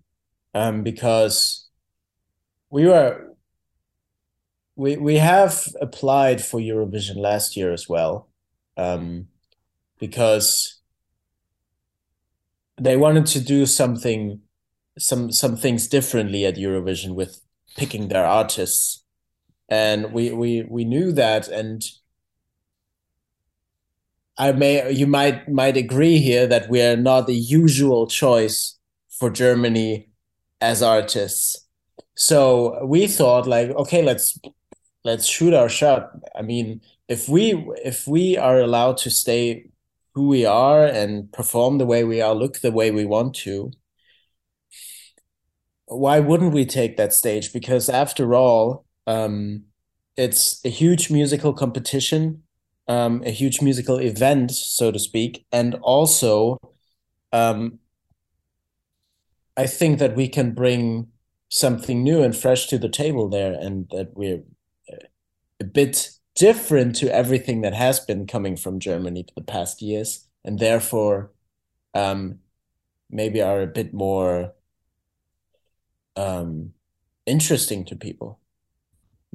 um, 0.53 0.84
because 0.84 1.67
we 2.69 2.86
were 2.86 3.34
we 4.75 4.97
we 4.97 5.17
have 5.17 5.67
applied 5.82 6.43
for 6.43 6.60
Eurovision 6.60 7.17
last 7.17 7.56
year 7.56 7.73
as 7.73 7.88
well 7.88 8.29
um, 8.77 9.27
because 9.99 10.82
they 12.79 12.97
wanted 12.97 13.25
to 13.27 13.39
do 13.39 13.65
something 13.65 14.41
some 14.97 15.32
some 15.32 15.56
things 15.56 15.88
differently 15.88 16.45
at 16.45 16.56
Eurovision 16.56 17.15
with 17.15 17.41
picking 17.77 18.08
their 18.08 18.25
artists. 18.25 19.03
And 19.69 20.12
we 20.13 20.32
we 20.32 20.63
we 20.63 20.86
knew 20.86 21.12
that 21.13 21.47
and 21.47 21.84
I 24.38 24.52
may 24.52 24.91
you 24.91 25.08
might 25.08 25.48
might 25.50 25.78
agree 25.78 26.17
here 26.17 26.48
that 26.48 26.69
we 26.69 26.82
are 26.82 26.98
not 26.98 27.28
the 27.28 27.36
usual 27.36 28.08
choice 28.08 28.78
for 29.10 29.30
Germany 29.30 30.10
as 30.60 30.82
artists. 30.82 31.67
So 32.15 32.84
we 32.86 33.08
thought 33.08 33.48
like, 33.48 33.69
okay, 33.72 34.02
let's 34.02 34.39
let's 35.04 35.28
shoot 35.28 35.54
our 35.54 35.69
shot. 35.69 36.12
I 36.36 36.41
mean, 36.41 36.82
if 37.08 37.30
we 37.30 37.54
if 37.84 38.08
we 38.08 38.38
are 38.38 38.60
allowed 38.60 38.98
to 38.98 39.12
stay 39.12 39.69
who 40.15 40.28
we 40.28 40.46
are 40.46 40.86
and 40.86 41.32
perform 41.32 41.78
the 41.78 41.86
way 41.86 42.04
we 42.04 42.22
are, 42.22 42.34
look 42.36 42.60
the 42.60 42.72
way 42.72 42.91
we 42.91 43.06
want 43.06 43.36
to, 43.36 43.72
why 45.86 46.19
wouldn't 46.19 46.54
we 46.54 46.65
take 46.65 46.98
that 46.98 47.13
stage? 47.13 47.54
Because 47.54 47.89
after 47.89 48.34
all, 48.34 48.86
um, 49.08 49.63
it's 50.17 50.63
a 50.65 50.69
huge 50.69 51.10
musical 51.12 51.54
competition 51.54 52.43
um, 52.88 53.24
a 53.26 53.32
huge 53.32 53.62
musical 53.62 53.98
event, 53.98 54.52
so 54.52 54.91
to 54.91 55.00
speak, 55.00 55.46
and 55.52 55.76
also 55.76 56.60
um, 57.32 57.80
I 59.56 59.67
think 59.67 60.00
that 60.00 60.15
we 60.15 60.28
can 60.28 60.54
bring 60.54 61.08
something 61.50 62.04
new 62.04 62.24
and 62.24 62.36
fresh 62.36 62.67
to 62.67 62.78
the 62.78 62.89
table 62.89 63.30
there, 63.30 63.54
and 63.54 63.88
that 63.91 64.15
we're 64.15 64.43
uh, 64.91 65.06
a 65.60 65.63
bit 65.63 66.12
different 66.36 66.96
to 66.96 67.13
everything 67.13 67.62
that 67.62 67.74
has 67.74 68.00
been 68.00 68.26
coming 68.26 68.58
from 68.58 68.80
Germany 68.80 69.26
the 69.36 69.41
past 69.41 69.82
years, 69.82 70.28
and 70.43 70.60
therefore 70.60 71.32
um, 71.93 72.39
maybe 73.10 73.41
are 73.41 73.62
a 73.62 73.67
bit 73.67 73.93
more 73.93 74.54
um, 76.15 76.74
interesting 77.26 77.86
to 77.86 77.96
people. 77.96 78.39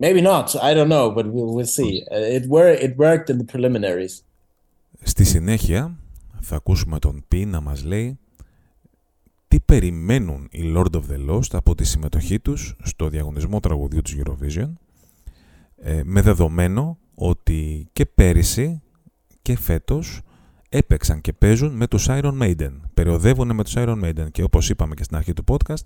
Maybe 0.01 0.21
not. 0.23 0.55
I 0.69 0.75
don't 0.75 0.89
know, 0.89 1.11
but 1.11 1.27
we'll, 1.33 1.53
we'll 1.55 1.73
see. 1.79 2.05
It, 2.39 2.45
were, 2.49 2.73
it 2.87 2.93
worked 2.97 3.29
in 3.31 3.39
the 3.39 3.49
preliminaries. 3.53 4.23
Στη 5.03 5.25
συνέχεια 5.25 5.97
θα 6.41 6.57
ακούσουμε 6.57 6.99
τον 6.99 7.25
Πι 7.29 7.45
να 7.45 7.61
μας 7.61 7.85
λέει 7.85 8.19
τι 9.49 9.61
περιμένουν 9.61 10.49
οι 10.51 10.73
Lord 10.77 10.95
of 10.95 11.03
the 11.11 11.31
Lost 11.31 11.51
από 11.53 11.75
τη 11.75 11.85
συμμετοχή 11.85 12.41
τους 12.41 12.77
στο 12.83 13.09
διαγωνισμό 13.09 13.61
τραγουδιού 13.61 14.03
του 14.03 14.11
Eurovision 14.25 14.73
ε, 15.83 16.01
με 16.05 16.21
δεδομένο 16.21 16.99
ότι 17.15 17.89
και 17.93 18.07
πέρυσι 18.07 18.83
και 19.43 19.57
φέτος 19.57 20.21
έπαιξαν 20.69 21.21
και 21.21 21.33
παίζουν 21.33 21.73
με 21.73 21.87
τους 21.87 22.07
Iron 22.11 22.43
Maiden. 22.43 22.73
Περιοδεύουν 22.95 23.55
με 23.55 23.65
τους 23.65 23.75
Iron 23.77 24.05
Maiden 24.05 24.27
και 24.33 24.43
όπως 24.43 24.71
είπαμε 24.71 24.95
και 24.95 25.03
στην 25.03 25.17
αρχή 25.17 25.33
του 25.33 25.45
podcast 25.47 25.85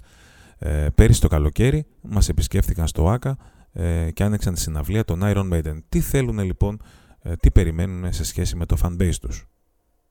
ε, 0.59 0.88
πέρυσι 0.94 1.20
το 1.20 1.29
καλοκαίρι 1.29 1.87
μας 2.01 2.29
επισκέφθηκαν 2.29 2.87
στο 2.87 3.09
ΆΚΑ 3.09 3.37
ε, 3.72 4.11
και 4.11 4.22
άνοιξαν 4.22 4.54
τη 4.54 4.61
συναυλία 4.61 5.04
των 5.04 5.20
Iron 5.22 5.52
Maiden. 5.52 5.78
Τι 5.88 6.00
θέλουν 6.00 6.38
λοιπόν, 6.38 6.82
ε, 7.22 7.37
τι 7.37 7.50
περιμένουν 7.50 8.12
σε 8.12 8.24
σχέση 8.24 8.56
με 8.56 8.66
το 8.66 8.76
fanbase 8.82 9.16
τους. 9.20 9.46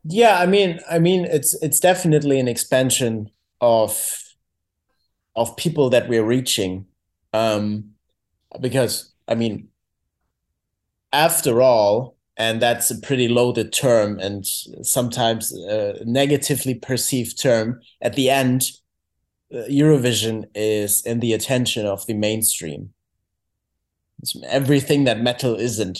Yeah, 0.10 0.39
I 0.39 0.47
mean, 0.47 0.80
I 0.89 0.97
mean, 0.97 1.26
it's 1.26 1.54
it's 1.62 1.80
definitely 1.80 2.39
an 2.39 2.47
expansion 2.47 3.30
of 3.60 3.91
of 5.41 5.56
people 5.56 5.89
that 5.91 6.10
we're 6.10 6.26
reaching, 6.26 6.86
um, 7.34 7.63
because 8.60 8.95
I 9.28 9.36
mean, 9.36 9.56
after 11.12 11.62
all, 11.62 12.17
and 12.36 12.60
that's 12.60 12.89
a 12.89 13.00
pretty 13.00 13.28
loaded 13.28 13.71
term 13.71 14.19
and 14.19 14.43
sometimes 14.82 15.52
a 15.52 16.04
negatively 16.06 16.76
perceived 16.76 17.39
term. 17.39 17.80
At 18.02 18.13
the 18.13 18.30
end, 18.32 18.71
Eurovision 19.69 20.45
is 20.56 21.06
in 21.06 21.19
the 21.19 21.34
attention 21.34 21.86
of 21.86 22.06
the 22.08 22.15
mainstream. 22.15 22.93
It's 24.22 24.36
everything 24.48 25.06
that 25.06 25.20
metal 25.22 25.56
isn't 25.56 26.00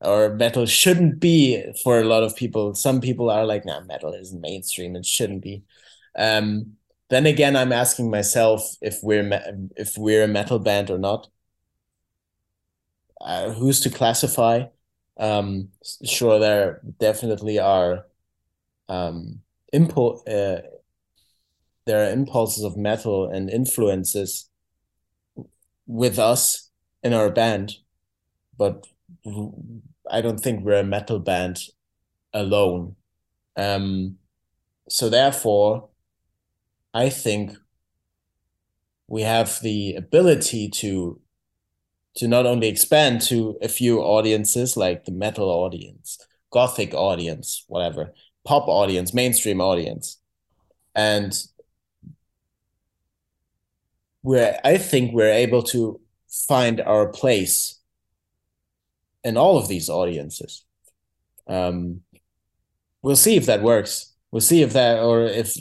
or 0.00 0.34
metal 0.34 0.66
shouldn't 0.66 1.20
be 1.20 1.62
for 1.82 2.00
a 2.00 2.04
lot 2.04 2.22
of 2.22 2.36
people. 2.36 2.74
Some 2.74 3.00
people 3.00 3.30
are 3.30 3.46
like, 3.46 3.64
nah, 3.64 3.80
metal 3.80 4.12
isn't 4.12 4.40
mainstream. 4.40 4.94
It 4.96 5.06
shouldn't 5.06 5.42
be. 5.42 5.64
Um, 6.16 6.76
then 7.08 7.26
again, 7.26 7.56
I'm 7.56 7.72
asking 7.72 8.10
myself 8.10 8.76
if 8.80 8.98
we're 9.02 9.68
if 9.76 9.96
we're 9.96 10.24
a 10.24 10.28
metal 10.28 10.58
band 10.58 10.90
or 10.90 10.98
not. 10.98 11.28
Uh, 13.20 13.50
who's 13.50 13.80
to 13.80 13.90
classify? 13.90 14.64
Um, 15.18 15.70
sure, 16.04 16.38
there 16.38 16.82
definitely 17.00 17.58
are 17.58 18.06
um, 18.88 19.40
impul- 19.74 20.20
uh, 20.28 20.62
there 21.86 22.04
are 22.06 22.10
impulses 22.10 22.64
of 22.64 22.76
metal 22.76 23.28
and 23.30 23.48
influences 23.48 24.50
with 25.86 26.18
us 26.18 26.65
in 27.02 27.12
our 27.12 27.30
band, 27.30 27.76
but 28.56 28.86
I 30.10 30.20
don't 30.20 30.40
think 30.40 30.64
we're 30.64 30.80
a 30.80 30.84
metal 30.84 31.18
band 31.18 31.60
alone. 32.32 32.96
Um, 33.56 34.18
so 34.88 35.08
therefore, 35.08 35.88
I 36.94 37.08
think 37.10 37.56
we 39.08 39.22
have 39.22 39.60
the 39.62 39.94
ability 39.94 40.68
to 40.68 41.20
to 42.16 42.26
not 42.26 42.46
only 42.46 42.68
expand 42.68 43.20
to 43.20 43.58
a 43.60 43.68
few 43.68 44.00
audiences 44.00 44.74
like 44.74 45.04
the 45.04 45.12
metal 45.12 45.50
audience, 45.50 46.18
gothic 46.50 46.94
audience, 46.94 47.64
whatever, 47.68 48.14
pop 48.42 48.66
audience, 48.68 49.12
mainstream 49.12 49.60
audience, 49.60 50.18
and 50.94 51.34
we're 54.22 54.58
I 54.64 54.78
think 54.78 55.12
we're 55.12 55.30
able 55.30 55.62
to 55.64 56.00
find 56.48 56.80
our 56.80 57.08
place 57.08 57.80
in 59.24 59.36
all 59.36 59.58
of 59.58 59.68
these 59.68 59.88
audiences. 59.88 60.64
Um, 61.48 62.02
we'll 63.02 63.16
see 63.16 63.36
if 63.36 63.46
that 63.46 63.62
works. 63.62 64.12
We'll 64.30 64.40
see 64.40 64.62
if 64.62 64.72
that 64.72 65.02
or 65.02 65.24
if 65.24 65.56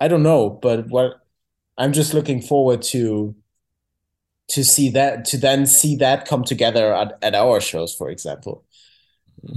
I 0.00 0.08
don't 0.08 0.22
know, 0.22 0.50
but 0.50 0.88
what 0.88 1.14
I'm 1.78 1.92
just 1.92 2.14
looking 2.14 2.40
forward 2.40 2.82
to 2.92 3.34
to 4.48 4.64
see 4.64 4.90
that 4.90 5.24
to 5.26 5.38
then 5.38 5.66
see 5.66 5.96
that 5.96 6.26
come 6.26 6.44
together 6.44 6.94
at, 6.94 7.18
at 7.22 7.34
our 7.34 7.60
shows, 7.60 7.94
for 7.94 8.10
example. 8.10 8.64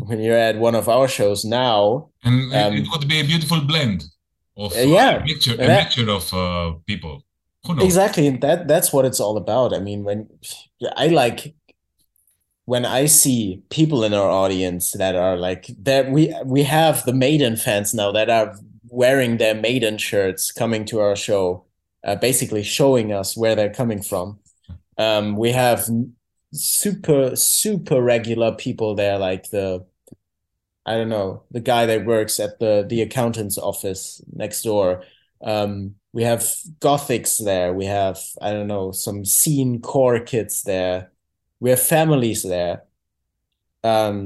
When 0.07 0.19
you're 0.19 0.37
at 0.37 0.57
one 0.57 0.73
of 0.73 0.89
our 0.89 1.07
shows 1.07 1.45
now, 1.45 2.09
and 2.23 2.51
um, 2.53 2.73
it 2.73 2.87
would 2.91 3.07
be 3.07 3.19
a 3.19 3.23
beautiful 3.23 3.61
blend 3.61 4.03
of 4.57 4.75
uh, 4.75 4.79
yeah, 4.79 5.17
a 5.17 5.23
mixture, 5.23 5.53
a 5.53 5.57
that, 5.57 5.83
mixture 5.83 6.09
of 6.09 6.33
uh, 6.33 6.73
people. 6.87 7.23
Exactly, 7.79 8.27
and 8.27 8.41
that 8.41 8.67
that's 8.67 8.93
what 8.93 9.05
it's 9.05 9.19
all 9.19 9.37
about. 9.37 9.73
I 9.73 9.79
mean, 9.79 10.03
when 10.03 10.29
I 10.95 11.07
like 11.07 11.55
when 12.65 12.85
I 12.85 13.05
see 13.05 13.63
people 13.69 14.03
in 14.03 14.13
our 14.13 14.29
audience 14.29 14.91
that 14.93 15.15
are 15.15 15.37
like 15.37 15.67
that, 15.79 16.11
we 16.11 16.35
we 16.45 16.63
have 16.63 17.05
the 17.05 17.13
Maiden 17.13 17.55
fans 17.55 17.93
now 17.93 18.11
that 18.11 18.29
are 18.29 18.55
wearing 18.89 19.37
their 19.37 19.55
Maiden 19.55 19.97
shirts 19.97 20.51
coming 20.51 20.85
to 20.85 20.99
our 20.99 21.15
show, 21.15 21.65
uh, 22.03 22.15
basically 22.15 22.63
showing 22.63 23.11
us 23.11 23.37
where 23.37 23.55
they're 23.55 23.73
coming 23.73 24.01
from. 24.01 24.39
Um, 24.97 25.35
we 25.37 25.51
have 25.51 25.87
super 26.53 27.35
super 27.35 28.01
regular 28.01 28.55
people 28.55 28.95
there, 28.95 29.17
like 29.19 29.49
the 29.49 29.85
I 30.85 30.95
don't 30.95 31.09
know 31.09 31.43
the 31.51 31.59
guy 31.59 31.85
that 31.87 32.05
works 32.05 32.39
at 32.39 32.59
the 32.59 32.85
the 32.87 33.01
accountant's 33.01 33.57
office 33.57 34.21
next 34.33 34.63
door. 34.63 35.03
Um, 35.45 35.95
we 36.11 36.23
have 36.23 36.41
gothics 36.79 37.33
there. 37.49 37.73
We 37.73 37.85
have 37.85 38.19
I 38.41 38.49
don't 38.53 38.71
know 38.73 38.91
some 38.91 39.19
scene 39.25 39.79
core 39.79 40.19
kids 40.19 40.63
there. 40.63 41.11
We 41.59 41.69
have 41.69 41.79
families 41.79 42.41
there, 42.43 42.75
um, 43.83 44.17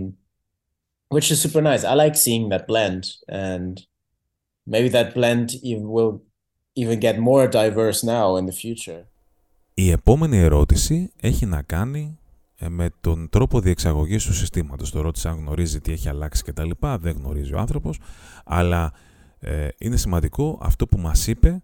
which 1.10 1.30
is 1.32 1.42
super 1.42 1.62
nice. 1.62 1.84
I 1.84 1.94
like 1.94 2.16
seeing 2.16 2.50
that 2.50 2.66
blend, 2.68 3.04
and 3.28 3.74
maybe 4.66 4.90
that 4.90 5.14
blend 5.14 5.48
even 5.70 5.90
will 5.96 6.14
even 6.76 7.00
get 7.00 7.16
more 7.20 7.48
diverse 7.48 8.00
now 8.04 8.38
in 8.40 8.46
the 8.46 8.58
future. 8.64 9.06
Η 9.74 9.92
επόμενη 9.92 10.38
ερώτηση 10.38 11.12
έχει 11.22 11.46
να 11.46 11.62
κάνει 11.62 12.18
ε, 12.56 12.70
με 12.70 12.90
τον 13.02 13.30
τρόπο 13.30 13.60
διεξαγωγής 13.60 14.26
του 14.26 14.34
συστήματος. 14.34 14.92
Το 14.92 15.02
ρώτησε 15.02 15.30
αν 15.30 15.38
γνωρίζει 15.38 15.82
τι 15.82 15.92
έχει 15.92 16.10
αλλάξει 16.10 16.44
και 16.44 16.54
τα 16.54 16.66
λοιπά, 16.66 16.98
δεν 16.98 17.16
γνωρίζει 17.18 17.54
ο 17.54 17.60
άνθρωπος, 17.60 18.00
αλλά 18.46 18.94
ε, 19.40 19.68
είναι 19.78 19.98
σημαντικό 19.98 20.60
αυτό 20.62 20.88
που 20.88 20.98
μας 20.98 21.28
είπε 21.28 21.64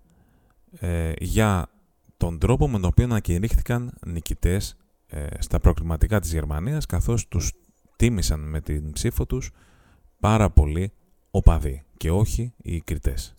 ε, 0.80 1.12
για 1.20 1.70
τον 2.18 2.40
τρόπο 2.40 2.68
με 2.68 2.80
τον 2.80 2.86
οποίο 2.86 3.04
ανακηρύχθηκαν 3.04 3.94
νικητές 4.06 4.76
ε, 5.08 5.28
στα 5.40 5.60
προκριματικά 5.60 6.20
της 6.20 6.32
Γερμανίας, 6.32 6.86
καθώς 6.86 7.28
τους 7.28 7.52
τίμησαν 7.96 8.40
με 8.40 8.62
την 8.62 8.92
ψήφο 8.92 9.26
τους 9.26 9.52
πάρα 10.20 10.50
πολύ 10.50 10.92
οπαδοί 11.32 11.84
και 11.98 12.12
όχι 12.12 12.54
οι 12.58 12.82
κριτές. 12.82 13.34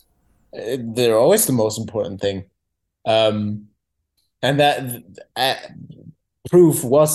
They're 0.95 1.19
always 1.23 1.45
the 1.45 1.57
most 1.63 1.77
important 1.77 2.19
thing. 2.19 2.37
Um, 3.03 3.37
and 4.41 4.59
that 4.59 5.03
uh, 5.35 5.55
proof 6.49 6.83
was 6.83 7.11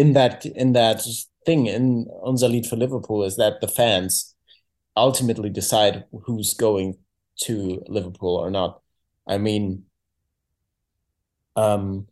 in 0.00 0.12
that 0.12 0.44
in 0.44 0.72
that 0.72 1.00
thing 1.44 1.66
in 1.66 2.06
unser 2.22 2.48
Lied 2.48 2.66
for 2.66 2.76
Liverpool 2.76 3.24
is 3.24 3.36
that 3.36 3.60
the 3.60 3.68
fans 3.68 4.35
ultimately 4.96 5.50
decide 5.50 6.04
who's 6.24 6.54
going 6.54 6.96
to 7.42 7.82
Liverpool 7.88 8.36
or 8.36 8.50
not. 8.50 8.80
I 9.28 9.38
mean, 9.38 9.84
um, 11.56 12.06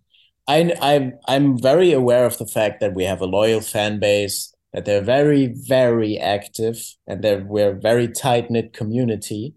I 0.46 0.74
I'm 0.80 1.18
I'm 1.26 1.58
very 1.58 1.92
aware 1.92 2.26
of 2.26 2.38
the 2.38 2.46
fact 2.46 2.80
that 2.80 2.94
we 2.94 3.04
have 3.04 3.20
a 3.20 3.26
loyal 3.26 3.60
fan 3.60 3.98
base, 3.98 4.54
that 4.72 4.84
they're 4.84 5.02
very 5.02 5.54
very 5.56 6.18
active, 6.18 6.76
and 7.06 7.22
that 7.24 7.46
we're 7.46 7.76
a 7.76 7.80
very 7.80 8.08
tight 8.08 8.50
knit 8.50 8.72
community. 8.72 9.54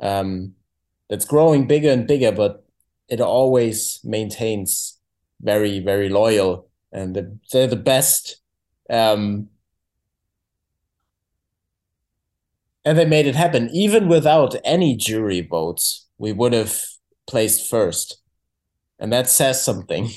Um, 0.00 0.54
that's 1.08 1.24
growing 1.24 1.66
bigger 1.66 1.90
and 1.90 2.06
bigger, 2.06 2.32
but 2.32 2.64
it 3.08 3.20
always 3.20 4.00
maintains 4.04 4.98
very 5.40 5.78
very 5.80 6.08
loyal 6.08 6.68
and 6.92 7.14
the, 7.14 7.38
they're 7.52 7.66
the 7.66 7.76
best. 7.76 8.40
Um, 8.90 9.48
and 12.88 12.98
they 12.98 13.04
made 13.04 13.26
it 13.26 13.36
happen. 13.36 13.68
Even 13.84 14.08
without 14.08 14.56
any 14.64 14.96
jury 14.96 15.42
votes, 15.42 16.06
we 16.16 16.32
would 16.32 16.54
have 16.54 16.74
placed 17.26 17.68
first, 17.68 18.22
and 18.98 19.12
that 19.12 19.28
says 19.28 19.62
something. 19.62 20.08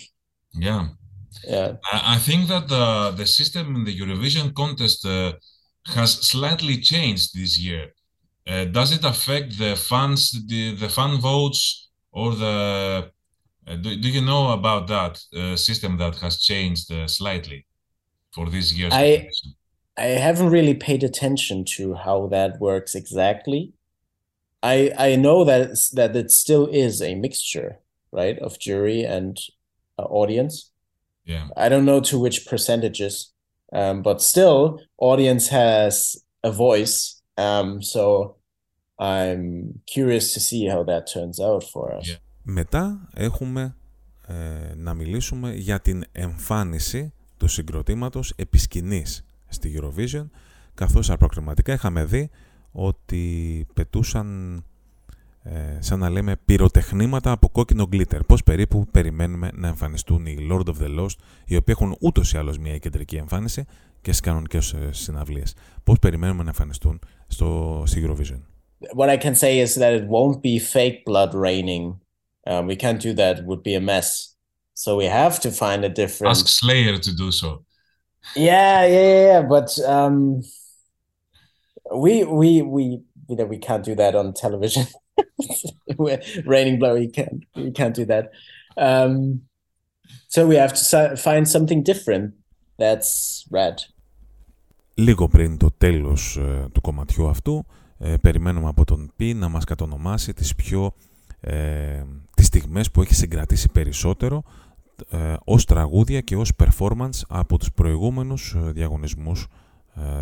Yeah, 0.53 0.88
yeah. 1.43 1.73
I 1.91 2.17
think 2.17 2.47
that 2.47 2.69
the 2.69 2.86
the 3.19 3.25
system 3.25 3.75
in 3.75 3.84
the 3.84 3.95
Eurovision 4.01 4.53
contest 4.53 5.05
uh, 5.05 5.34
has 5.97 6.12
slightly 6.34 6.77
changed 6.77 7.27
this 7.36 7.60
year. 7.60 7.86
Uh, 8.47 8.65
does 8.65 8.91
it 8.97 9.03
affect 9.03 9.57
the 9.57 9.75
fans, 9.75 10.31
the, 10.47 10.75
the 10.75 10.89
fan 10.89 11.19
votes, 11.19 11.89
or 12.12 12.34
the 12.36 13.12
uh, 13.67 13.75
do, 13.84 13.89
do 14.03 14.07
you 14.10 14.21
know 14.21 14.53
about 14.53 14.88
that 14.88 15.13
uh, 15.36 15.55
system 15.57 15.97
that 15.97 16.15
has 16.23 16.41
changed 16.41 16.91
uh, 16.91 17.05
slightly 17.07 17.65
for 18.34 18.49
this 18.49 18.73
year's 18.73 18.93
I, 18.93 19.27
I 20.00 20.18
haven't 20.26 20.50
really 20.50 20.74
paid 20.74 21.02
attention 21.02 21.64
to 21.76 21.94
how 21.94 22.26
that 22.29 22.61
works 22.61 22.94
exactly. 22.94 23.72
I 24.62 24.92
I 24.98 25.16
know 25.16 25.44
that 25.44 25.70
that 25.94 26.14
it 26.16 26.31
still 26.31 26.66
is 26.66 27.00
a 27.00 27.14
mixture, 27.14 27.79
right, 28.12 28.38
of 28.38 28.59
jury 28.59 29.02
and 29.05 29.38
uh, 29.98 30.02
audience. 30.02 30.55
Yeah. 31.24 31.48
I 31.57 31.68
don't 31.68 31.85
know 31.85 32.00
to 32.11 32.18
which 32.18 32.46
percentages, 32.46 33.33
um, 33.72 34.02
but 34.02 34.22
still, 34.22 34.81
audience 34.98 35.48
has 35.48 36.16
a 36.42 36.52
voice. 36.52 37.22
Um, 37.37 37.83
so 37.83 38.37
I'm 38.98 39.81
curious 39.87 40.33
to 40.35 40.40
see 40.40 40.66
how 40.66 40.85
that 40.85 41.07
turns 41.12 41.40
out 41.40 41.64
for 41.64 41.94
us. 41.94 42.07
Yeah. 42.09 42.18
Μετά 42.42 43.09
έχουμε 43.14 43.76
ε, 44.26 44.74
να 44.74 44.94
μιλήσουμε 44.94 45.55
για 45.55 45.81
την 45.81 46.05
εμφάνιση 46.12 47.12
του 47.37 47.48
συγκροτήματος 47.48 48.33
επισκηνής 48.37 49.24
στη 49.51 49.79
Eurovision, 49.79 50.29
καθώς 50.73 51.09
αποκριματικά 51.09 51.73
είχαμε 51.73 52.05
δει 52.05 52.29
ότι 52.71 53.65
πετούσαν 53.73 54.55
ε, 55.43 55.77
σαν 55.79 55.99
να 55.99 56.09
λέμε 56.09 56.35
πυροτεχνήματα 56.45 57.31
από 57.31 57.49
κόκκινο 57.49 57.87
γκλίτερ. 57.87 58.23
Πώς 58.23 58.43
περίπου 58.43 58.85
περιμένουμε 58.91 59.51
να 59.53 59.67
εμφανιστούν 59.67 60.25
οι 60.25 60.47
Lord 60.51 60.65
of 60.65 60.75
the 60.81 60.99
Lost, 60.99 61.15
οι 61.45 61.55
οποίοι 61.55 61.75
έχουν 61.77 61.95
ούτως 61.99 62.33
ή 62.33 62.37
άλλως 62.37 62.57
μια 62.57 62.77
κεντρική 62.77 63.15
εμφάνιση 63.15 63.65
και 64.01 64.11
στις 64.11 64.19
κανονικές 64.19 64.73
ε, 64.73 64.89
συναυλίες. 64.91 65.53
Πώς 65.83 65.99
περιμένουμε 65.99 66.43
να 66.43 66.49
εμφανιστούν 66.49 66.99
στο, 67.27 67.83
στη 67.85 68.03
Eurovision; 68.07 68.39
What 68.97 69.09
I 69.09 69.17
can 69.17 69.35
say 69.35 69.53
is 69.65 69.71
that 69.81 69.93
it 69.99 70.05
won't 70.07 70.39
be 70.41 70.57
fake 70.73 71.03
blood 71.05 71.31
raining 71.33 72.01
Um, 72.47 72.65
we 72.67 72.75
can't 72.75 72.99
do 72.99 73.13
that; 73.13 73.39
it 73.39 73.45
would 73.45 73.63
be 73.63 73.75
a 73.75 73.81
mess. 73.81 74.35
So 74.73 74.97
we 74.97 75.05
have 75.05 75.39
to 75.41 75.51
find 75.51 75.85
a 75.85 75.89
different. 75.89 76.31
Ask 76.31 76.47
Slayer 76.47 76.97
to 76.97 77.13
do 77.13 77.31
so. 77.31 77.63
Yeah, 78.36 78.86
yeah, 78.86 79.25
yeah. 79.27 79.41
But 79.41 79.69
um, 79.95 80.41
we 82.03 82.23
we 82.23 82.62
we 82.62 82.84
you 83.27 83.36
know 83.36 83.45
we 83.45 83.57
can't 83.57 83.84
do 83.84 83.95
that 83.95 84.15
on 84.15 84.34
television. 84.34 84.86
Raining 86.45 86.79
blood, 86.79 86.95
we 86.99 87.07
can't 87.07 87.45
we 87.55 87.71
can't 87.71 87.95
do 87.95 88.05
that. 88.05 88.25
Um, 88.77 89.41
so 90.27 90.47
we 90.47 90.55
have 90.55 90.73
to 90.73 91.15
find 91.15 91.47
something 91.47 91.84
different. 91.84 92.34
That's 92.77 93.43
red. 93.51 93.75
Λίγο 94.93 95.27
πριν 95.27 95.57
το 95.57 95.71
τέλος 95.77 96.38
ε, 96.38 96.67
του 96.71 96.81
κομματιού 96.81 97.27
αυτού, 97.27 97.65
ε, 97.97 98.15
περιμένουμε 98.21 98.67
από 98.67 98.86
τον 98.86 99.12
Πι 99.15 99.34
να 99.34 99.47
μας 99.47 99.63
κατονομάσει 99.63 100.34
τις 100.34 100.55
πιο 100.55 100.93
ε, 101.39 102.03
τις 102.36 102.45
στιγμές 102.45 102.91
που 102.91 103.01
έχει 103.01 103.13
συγκρατήσει 103.13 103.69
περισσότερο 103.69 104.43
ε, 105.11 105.35
ως 105.44 105.64
τραγούδια 105.64 106.20
και 106.20 106.37
ως 106.37 106.52
performance 106.59 107.20
από 107.29 107.59
τους 107.59 107.72
προηγούμενους 107.72 108.55
ε, 108.57 108.70
διαγωνισμούς 108.70 109.46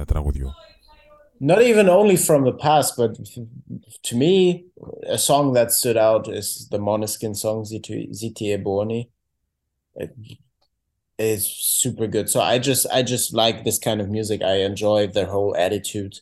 ε, 0.00 0.04
τραγουδιού. 0.04 0.50
Not 1.40 1.62
even 1.62 1.88
only 1.88 2.16
from 2.16 2.44
the 2.44 2.56
past, 2.66 2.90
but 2.96 3.12
to 4.08 4.14
me, 4.22 4.34
a 5.16 5.18
song 5.18 5.52
that 5.56 5.72
stood 5.72 5.96
out 5.96 6.24
is 6.28 6.68
the 6.70 6.78
Moneskin 6.78 7.34
song 7.34 7.64
Ziti 8.18 8.62
Boni. 8.62 9.10
It 10.02 10.12
is 11.18 11.42
super 11.82 12.06
good. 12.06 12.26
So 12.30 12.40
I 12.40 12.58
just 12.68 12.86
I 12.98 13.02
just 13.14 13.34
like 13.42 13.64
this 13.64 13.78
kind 13.86 14.00
of 14.00 14.08
music. 14.08 14.40
I 14.42 14.56
enjoy 14.70 15.08
their 15.08 15.30
whole 15.34 15.54
attitude. 15.66 16.14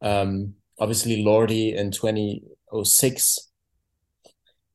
Um, 0.00 0.54
obviously, 0.78 1.16
Lordy 1.28 1.74
in 1.80 1.90
2006 1.90 3.46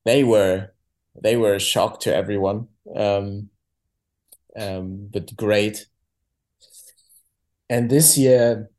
they 0.06 0.24
were 0.24 0.74
they 1.22 1.36
were 1.36 1.56
a 1.56 1.60
shock 1.60 2.00
to 2.02 2.16
everyone. 2.16 2.68
Um, 2.95 3.51
um, 4.57 5.09
but 5.13 5.35
great. 5.37 5.87
And 7.69 7.91
this 7.91 8.17
year, 8.17 8.71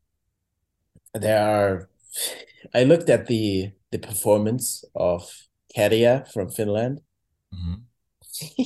there 1.14 1.40
are. 1.40 1.88
I 2.74 2.84
looked 2.84 3.10
at 3.10 3.26
the 3.26 3.72
the 3.90 3.98
performance 3.98 4.84
of 4.94 5.30
Katia 5.74 6.26
from 6.32 6.50
Finland. 6.50 7.00
Mm-hmm. 7.54 8.62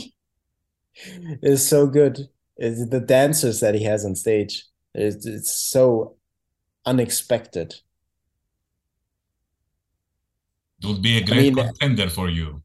it's 1.42 1.62
so 1.62 1.86
good. 1.86 2.28
It's 2.56 2.88
the 2.88 3.00
dancers 3.00 3.60
that 3.60 3.74
he 3.74 3.84
has 3.84 4.04
on 4.04 4.14
stage. 4.14 4.64
It's, 4.94 5.26
it's 5.26 5.54
so 5.54 6.16
unexpected. 6.84 7.74
It 10.82 10.86
would 10.86 11.02
be 11.02 11.18
a 11.18 11.24
great 11.24 11.52
I 11.52 11.62
mean, 11.62 11.66
contender 11.66 12.08
for 12.08 12.28
you. 12.28 12.61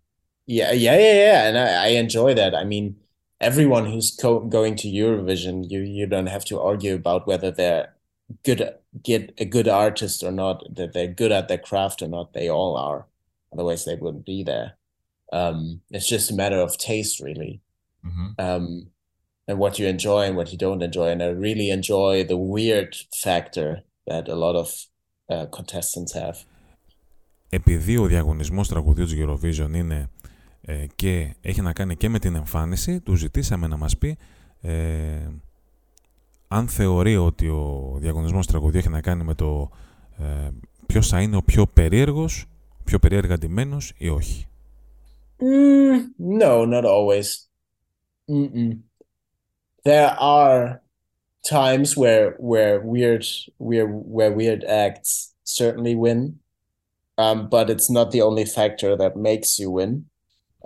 Yeah, 0.46 0.72
yeah, 0.72 0.98
yeah, 0.98 1.14
yeah, 1.14 1.48
and 1.48 1.58
I, 1.58 1.84
I 1.84 1.88
enjoy 1.88 2.34
that. 2.34 2.54
I 2.54 2.64
mean, 2.64 2.96
everyone 3.40 3.86
who's 3.86 4.10
co- 4.10 4.40
going 4.40 4.76
to 4.76 4.88
Eurovision, 4.88 5.70
you 5.70 5.80
you 5.80 6.06
don't 6.06 6.26
have 6.26 6.44
to 6.46 6.60
argue 6.60 6.94
about 6.94 7.26
whether 7.26 7.50
they're 7.50 7.94
good 8.44 8.60
get 9.02 9.34
a 9.38 9.44
good 9.44 9.68
artist 9.68 10.22
or 10.22 10.32
not, 10.32 10.62
that 10.74 10.92
they're 10.92 11.06
good 11.06 11.32
at 11.32 11.48
their 11.48 11.58
craft 11.58 12.02
or 12.02 12.08
not. 12.08 12.32
They 12.32 12.48
all 12.48 12.76
are. 12.76 13.06
Otherwise, 13.52 13.84
they 13.84 13.94
wouldn't 13.94 14.26
be 14.26 14.42
there. 14.42 14.76
Um, 15.32 15.80
it's 15.90 16.08
just 16.08 16.30
a 16.30 16.34
matter 16.34 16.60
of 16.60 16.76
taste, 16.76 17.20
really, 17.20 17.60
mm-hmm. 18.04 18.28
um, 18.38 18.88
and 19.48 19.58
what 19.58 19.78
you 19.78 19.86
enjoy 19.86 20.22
and 20.26 20.36
what 20.36 20.52
you 20.52 20.58
don't 20.58 20.82
enjoy. 20.82 21.08
And 21.08 21.22
I 21.22 21.28
really 21.28 21.70
enjoy 21.70 22.24
the 22.24 22.36
weird 22.36 22.96
factor 23.14 23.82
that 24.06 24.28
a 24.28 24.34
lot 24.34 24.56
of 24.56 24.68
uh, 25.30 25.46
contestants 25.46 26.12
have. 26.12 26.36
Επειδή 27.48 27.96
ο 27.96 28.06
διαγωνισμός 28.06 28.68
τραγουδιού 28.68 29.04
της 29.04 29.14
Eurovision 29.18 29.74
είναι 29.74 30.08
ε, 30.69 30.85
και 30.95 31.35
έχει 31.41 31.61
να 31.61 31.73
κάνει 31.73 31.95
και 31.95 32.09
με 32.09 32.19
την 32.19 32.35
εμφάνιση, 32.35 32.99
του 33.01 33.15
ζητήσαμε 33.15 33.67
να 33.67 33.77
μας 33.77 33.97
πει 33.97 34.17
ε, 34.61 35.27
αν 36.47 36.67
θεωρεί 36.67 37.17
ότι 37.17 37.47
ο 37.47 37.95
διαγωνισμός 37.99 38.47
τραγουδιού 38.47 38.79
έχει 38.79 38.89
να 38.89 39.01
κάνει 39.01 39.23
με 39.23 39.33
το 39.33 39.69
ε, 40.17 40.49
ποιος 40.85 41.07
θα 41.07 41.21
είναι 41.21 41.35
ο 41.35 41.41
πιο 41.41 41.67
περίεργος, 41.67 42.45
πιο 42.83 42.99
περίεργα 42.99 43.37
ντυμένος 43.37 43.93
ή 43.97 44.09
όχι. 44.09 44.47
Mm, 45.39 46.39
no, 46.41 46.65
not 46.65 46.85
always. 46.85 47.27
Mm-mm. 48.29 48.79
There 49.83 50.15
are 50.19 50.81
times 51.43 51.95
where 52.01 52.35
where 52.49 52.75
weird 52.93 53.23
where 53.67 53.87
where 54.15 54.33
weird 54.39 54.63
acts 54.87 55.11
certainly 55.43 55.95
win, 55.95 56.19
um, 57.23 57.37
but 57.49 57.69
it's 57.69 57.89
not 57.97 58.07
the 58.11 58.21
only 58.27 58.45
factor 58.57 58.91
that 59.01 59.13
makes 59.29 59.59
you 59.59 59.69
win. 59.79 59.91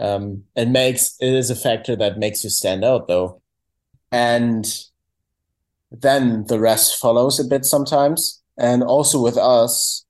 Um, 0.02 0.44
it 0.56 0.68
makes 0.68 1.16
it 1.22 1.34
is 1.34 1.50
a 1.50 1.56
factor 1.56 1.96
that 1.96 2.18
makes 2.18 2.44
you 2.44 2.50
stand 2.50 2.84
out 2.84 3.08
though, 3.08 3.42
and 4.12 4.66
then 5.92 6.46
the 6.48 6.60
rest 6.60 7.00
follows 7.00 7.40
a 7.40 7.44
bit 7.44 7.66
sometimes. 7.66 8.42
And 8.58 8.84
also 8.84 9.22
with 9.22 9.38
us, 9.38 10.06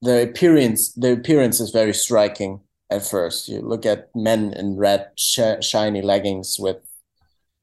the 0.00 0.22
appearance 0.22 0.92
the 0.92 1.12
appearance 1.12 1.60
is 1.60 1.70
very 1.70 1.92
striking 1.94 2.60
at 2.90 3.06
first. 3.06 3.48
You 3.48 3.60
look 3.60 3.84
at 3.84 4.08
men 4.14 4.52
in 4.54 4.76
red 4.76 5.08
sh- 5.16 5.60
shiny 5.60 6.02
leggings 6.02 6.56
with 6.58 6.78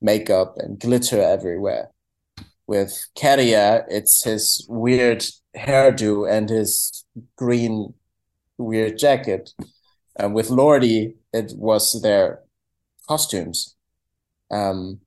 makeup 0.01 0.57
and 0.57 0.79
glitter 0.79 1.21
everywhere. 1.21 1.89
With 2.67 3.07
Katia, 3.15 3.85
it's 3.89 4.23
his 4.23 4.65
weird 4.69 5.25
hairdo 5.55 6.29
and 6.31 6.49
his 6.49 7.05
green 7.35 7.93
weird 8.57 8.97
jacket. 8.97 9.53
And 10.17 10.33
with 10.33 10.49
Lordy, 10.49 11.15
it 11.33 11.53
was 11.55 12.01
their 12.01 12.41
costumes. 13.07 13.75
Um, 14.49 14.99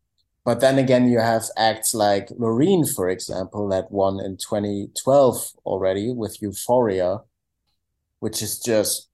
but 0.45 0.61
then 0.61 0.79
again, 0.79 1.09
you 1.09 1.21
have 1.21 1.45
acts 1.57 1.95
like 1.95 2.29
Loreen, 2.29 2.85
for 2.95 3.09
example, 3.09 3.69
that 3.69 3.91
won 3.91 4.21
in 4.21 4.37
2012 4.37 5.53
already 5.65 6.13
with 6.13 6.41
Euphoria, 6.43 7.21
which 8.21 8.43
is 8.43 8.59
just 8.59 9.09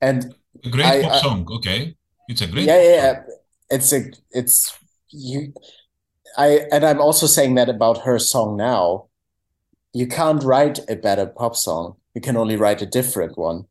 and 0.00 0.34
a 0.64 0.70
great 0.70 0.86
I, 0.86 1.02
pop 1.02 1.12
I, 1.12 1.20
song. 1.20 1.46
Okay, 1.50 1.96
it's 2.28 2.40
a 2.40 2.46
great. 2.46 2.66
Yeah, 2.66 2.82
yeah, 2.82 2.94
yeah. 2.94 3.22
it's 3.70 3.92
a 3.92 4.10
it's 4.30 4.76
you. 5.10 5.52
I 6.36 6.66
and 6.72 6.84
I'm 6.84 7.00
also 7.00 7.26
saying 7.26 7.54
that 7.56 7.68
about 7.68 8.04
her 8.04 8.18
song 8.18 8.56
now. 8.56 9.08
You 9.92 10.08
can't 10.08 10.42
write 10.42 10.80
a 10.88 10.96
better 10.96 11.26
pop 11.26 11.54
song. 11.54 11.96
You 12.14 12.20
can 12.20 12.36
only 12.36 12.56
write 12.56 12.82
a 12.82 12.86
different 12.86 13.38
one. 13.38 13.66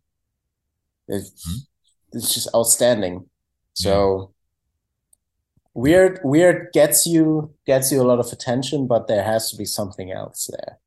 Mm-hmm 1.10 1.73
it's 2.13 2.35
just 2.35 2.49
outstanding. 2.55 3.27
So 3.75 4.33
weird 5.75 6.21
weird 6.25 6.73
gets 6.73 7.07
you 7.07 7.55
gets 7.67 7.93
you 7.93 8.01
a 8.03 8.07
lot 8.11 8.19
of 8.19 8.33
attention, 8.33 8.87
but 8.87 9.07
there 9.07 9.23
has 9.23 9.51
to 9.51 9.57
be 9.57 9.65
something 9.65 10.11
else 10.11 10.51
there. 10.53 10.79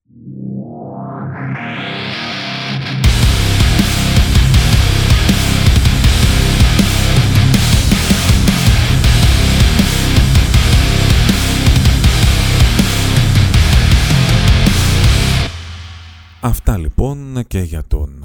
Αυτά 16.43 16.77
λοιπόν 16.77 17.43
και 17.47 17.59
για 17.59 17.83
τον 17.87 18.24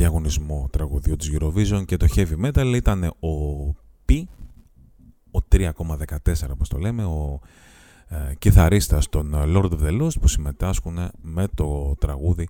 διαγωνισμό 0.00 0.68
τραγουδιού 0.70 1.16
της 1.16 1.30
Eurovision 1.34 1.84
και 1.84 1.96
το 1.96 2.06
heavy 2.16 2.44
metal 2.44 2.72
ήταν 2.74 3.04
ο 3.04 3.66
P, 4.08 4.22
ο 5.30 5.38
3,14 5.52 5.68
όπως 6.50 6.68
το 6.68 6.78
λέμε, 6.78 7.04
ο 7.04 7.40
ε, 8.08 8.34
κιθαρίστας 8.38 9.08
των 9.08 9.34
Lord 9.34 9.70
of 9.70 9.80
the 9.82 10.02
Lost 10.02 10.20
που 10.20 10.28
συμμετάσχουν 10.28 10.98
με 11.20 11.46
το 11.54 11.94
τραγούδι 11.98 12.48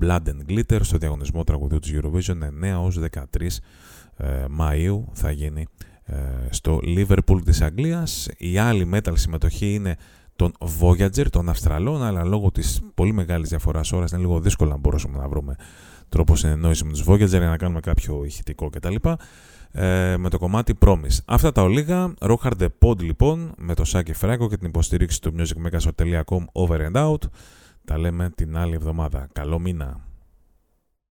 Blood 0.00 0.20
and 0.22 0.50
Glitter 0.50 0.78
στο 0.80 0.98
διαγωνισμό 0.98 1.44
τραγουδιού 1.44 1.78
της 1.78 1.92
Eurovision 1.94 2.38
9 2.78 2.84
ως 2.84 2.98
13 3.12 3.22
ε, 4.16 4.44
Μαΐου 4.58 5.02
θα 5.12 5.30
γίνει 5.30 5.66
ε, 6.04 6.16
στο 6.50 6.80
Liverpool 6.82 7.40
της 7.44 7.60
Αγγλίας. 7.60 8.28
Η 8.36 8.58
άλλη 8.58 8.90
metal 8.92 9.12
συμμετοχή 9.14 9.74
είναι 9.74 9.96
τον 10.36 10.52
Voyager, 10.80 11.26
των 11.30 11.48
Αυστραλών, 11.48 12.02
αλλά 12.02 12.24
λόγω 12.24 12.50
της 12.50 12.80
πολύ 12.94 13.12
μεγάλης 13.12 13.48
διαφοράς 13.48 13.92
ώρας 13.92 14.10
είναι 14.10 14.20
λίγο 14.20 14.40
δύσκολο 14.40 14.70
να 14.70 14.76
μπορούσαμε 14.76 15.18
να 15.18 15.28
βρούμε 15.28 15.56
τρόπο 16.08 16.36
συνεννόησης 16.36 16.82
με 16.82 16.90
τους 16.90 17.04
Voyager 17.06 17.28
για 17.28 17.38
να 17.38 17.56
κάνουμε 17.56 17.80
κάποιο 17.80 18.24
ηχητικό 18.24 18.70
κτλ. 18.70 18.94
Ε, 19.72 20.16
με 20.16 20.28
το 20.28 20.38
κομμάτι 20.38 20.74
Promise. 20.80 21.18
Αυτά 21.24 21.52
τα 21.52 21.62
ολίγα. 21.62 22.14
Rock 22.20 22.50
the 22.60 22.68
Pod 22.78 23.02
λοιπόν 23.02 23.52
με 23.56 23.74
το 23.74 23.84
Σάκη 23.84 24.12
Φράγκο 24.12 24.48
και 24.48 24.56
την 24.56 24.68
υποστήριξη 24.68 25.20
του 25.20 25.34
musicmegashow.com 25.38 26.44
over 26.52 26.78
and 26.92 26.92
out. 26.92 27.22
Τα 27.84 27.98
λέμε 27.98 28.30
την 28.34 28.56
άλλη 28.56 28.74
εβδομάδα. 28.74 29.28
Καλό 29.32 29.58
μήνα. 29.58 30.07